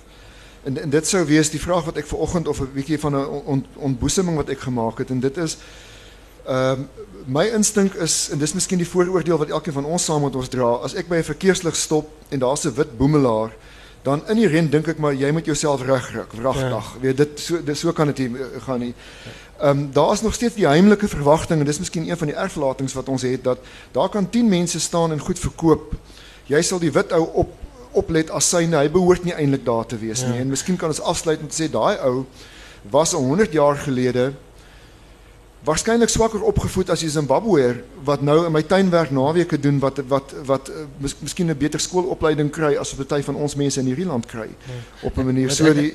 [0.64, 3.16] En, en dit sou wees die vraag wat ek ver oggend of 'n bietjie van
[3.16, 5.58] 'n ont, ontboeseming wat ek gemaak het en dit is
[6.46, 6.90] ehm um,
[7.26, 7.46] my
[8.00, 10.94] is en dis miskien die vooroordeel wat elkeen van ons saam met ons dra as
[10.94, 13.52] ek by 'n verkeerslig stop en daar's 'n wit boemelaar
[14.04, 17.02] dan in die ren dink ek maar jy moet jouself regruk wragtig ja.
[17.02, 18.30] weet dit so dis so kan dit
[18.68, 18.94] gaan nie
[19.60, 22.94] ehm um, daar's nog steeds die heimlike verwagting en dis miskien een van die erflatings
[22.94, 23.60] wat ons het dat
[23.92, 25.94] daar kan 10 mense staan en goed verkoop
[26.52, 27.54] jy sal die wit ou op
[27.92, 30.32] oplet as syne hy behoort nie eintlik daar te wees ja.
[30.32, 32.26] nie en miskien kan ons afsluit met sê daai ou
[32.92, 34.34] was 100 jaar gelede
[35.64, 40.02] waarskynlik swakker opgevoed as die Zimbabweër wat nou in my tuin werk naweke doen wat
[40.08, 43.80] wat wat uh, mis, miskien 'n beter skoolopleiding kry as wat baie van ons mense
[43.80, 44.80] in hierdie land kry ja.
[45.02, 45.94] op 'n manier so die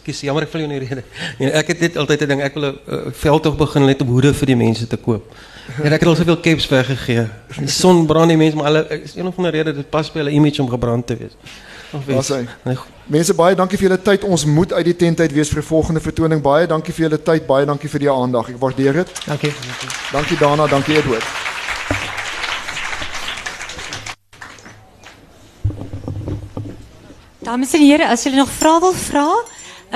[0.00, 1.02] jammer ek val jou in die rede.
[1.38, 4.08] Nee, ek het dit altyd 'n ding, ek wil 'n uh, veldtog begin net om
[4.08, 5.24] hoede vir die mense te koop.
[5.84, 7.28] En ek het al soveel caps weggegee.
[7.58, 10.18] Die son brand die mense, maar hulle is een of ander rede dit pas by
[10.18, 11.36] hulle image om gebrand te wees.
[11.92, 12.40] Ons sê.
[13.12, 14.24] Mense baie dankie vir julle tyd.
[14.24, 16.40] Ons moet uit die tent uit wees vir die volgende vertoning.
[16.40, 17.44] Baie dankie vir julle tyd.
[17.46, 18.48] Baie dankie vir die aandag.
[18.48, 19.10] Ek waardeer dit.
[19.26, 19.52] Dankie.
[20.12, 21.26] Dankie Dana, dankie Edward.
[27.42, 29.26] Dames en here, as julle nog vrae wil vra,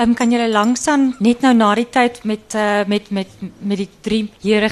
[0.03, 3.89] um, kan julle langsaan net nou na die tyd met uh, met met met die
[4.05, 4.69] drie here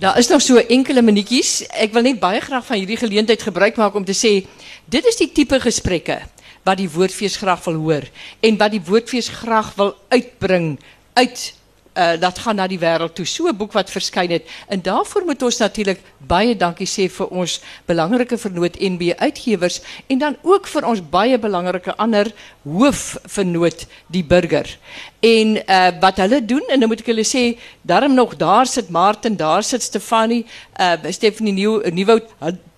[0.00, 1.66] Daar is nog so enkele minuutjies.
[1.76, 4.46] Ek wil net baie graag van hierdie geleentheid gebruik maak om te sê
[4.88, 6.22] dit is die tipe gesprekke
[6.62, 8.08] wat die woordfees graag wil hoor
[8.40, 10.78] en wat die woordfees graag wil uitbring
[11.12, 11.54] uit
[12.00, 13.26] uh, dat gaan naar die wereld toe.
[13.26, 14.48] So boek wat verskyn het.
[14.68, 20.18] En daarvoor moet ons natuurlik baie dankie sê vir ons belangrike vernoot NB Uitgewers en
[20.18, 22.32] dan ook vir ons baie belangrike ander
[22.62, 24.78] hoofvernoot die burger.
[25.20, 27.44] En uh, wat hulle doen en dan moet ek hulle sê,
[27.84, 30.46] daarom nog daar sit Martin, daar sit Stefanie,
[30.80, 32.24] uh Stephanie Nieuw Nieuwoud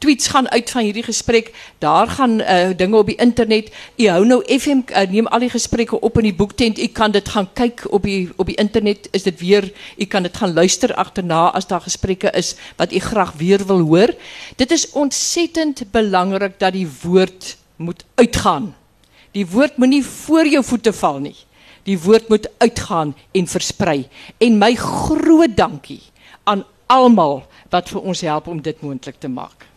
[0.03, 1.53] tweets gaan uit van hierdie gesprek.
[1.79, 3.71] Daar gaan uh dinge op die internet.
[3.97, 6.79] U hou nou FM uh, neem al die gesprekke op in die boektent.
[6.83, 9.09] U kan dit gaan kyk op die op die internet.
[9.13, 12.99] Is dit weer u kan dit gaan luister agterna as daar gesprekke is wat u
[12.99, 14.15] graag weer wil hoor.
[14.57, 18.75] Dit is ontsettend belangrik dat die woord moet uitgaan.
[19.33, 21.37] Die woord moenie voor jou voete val nie.
[21.83, 24.09] Die woord moet uitgaan en versprei.
[24.39, 26.03] En my groot dankie
[26.45, 29.72] aan almal wat vir ons help om dit moontlik te maak.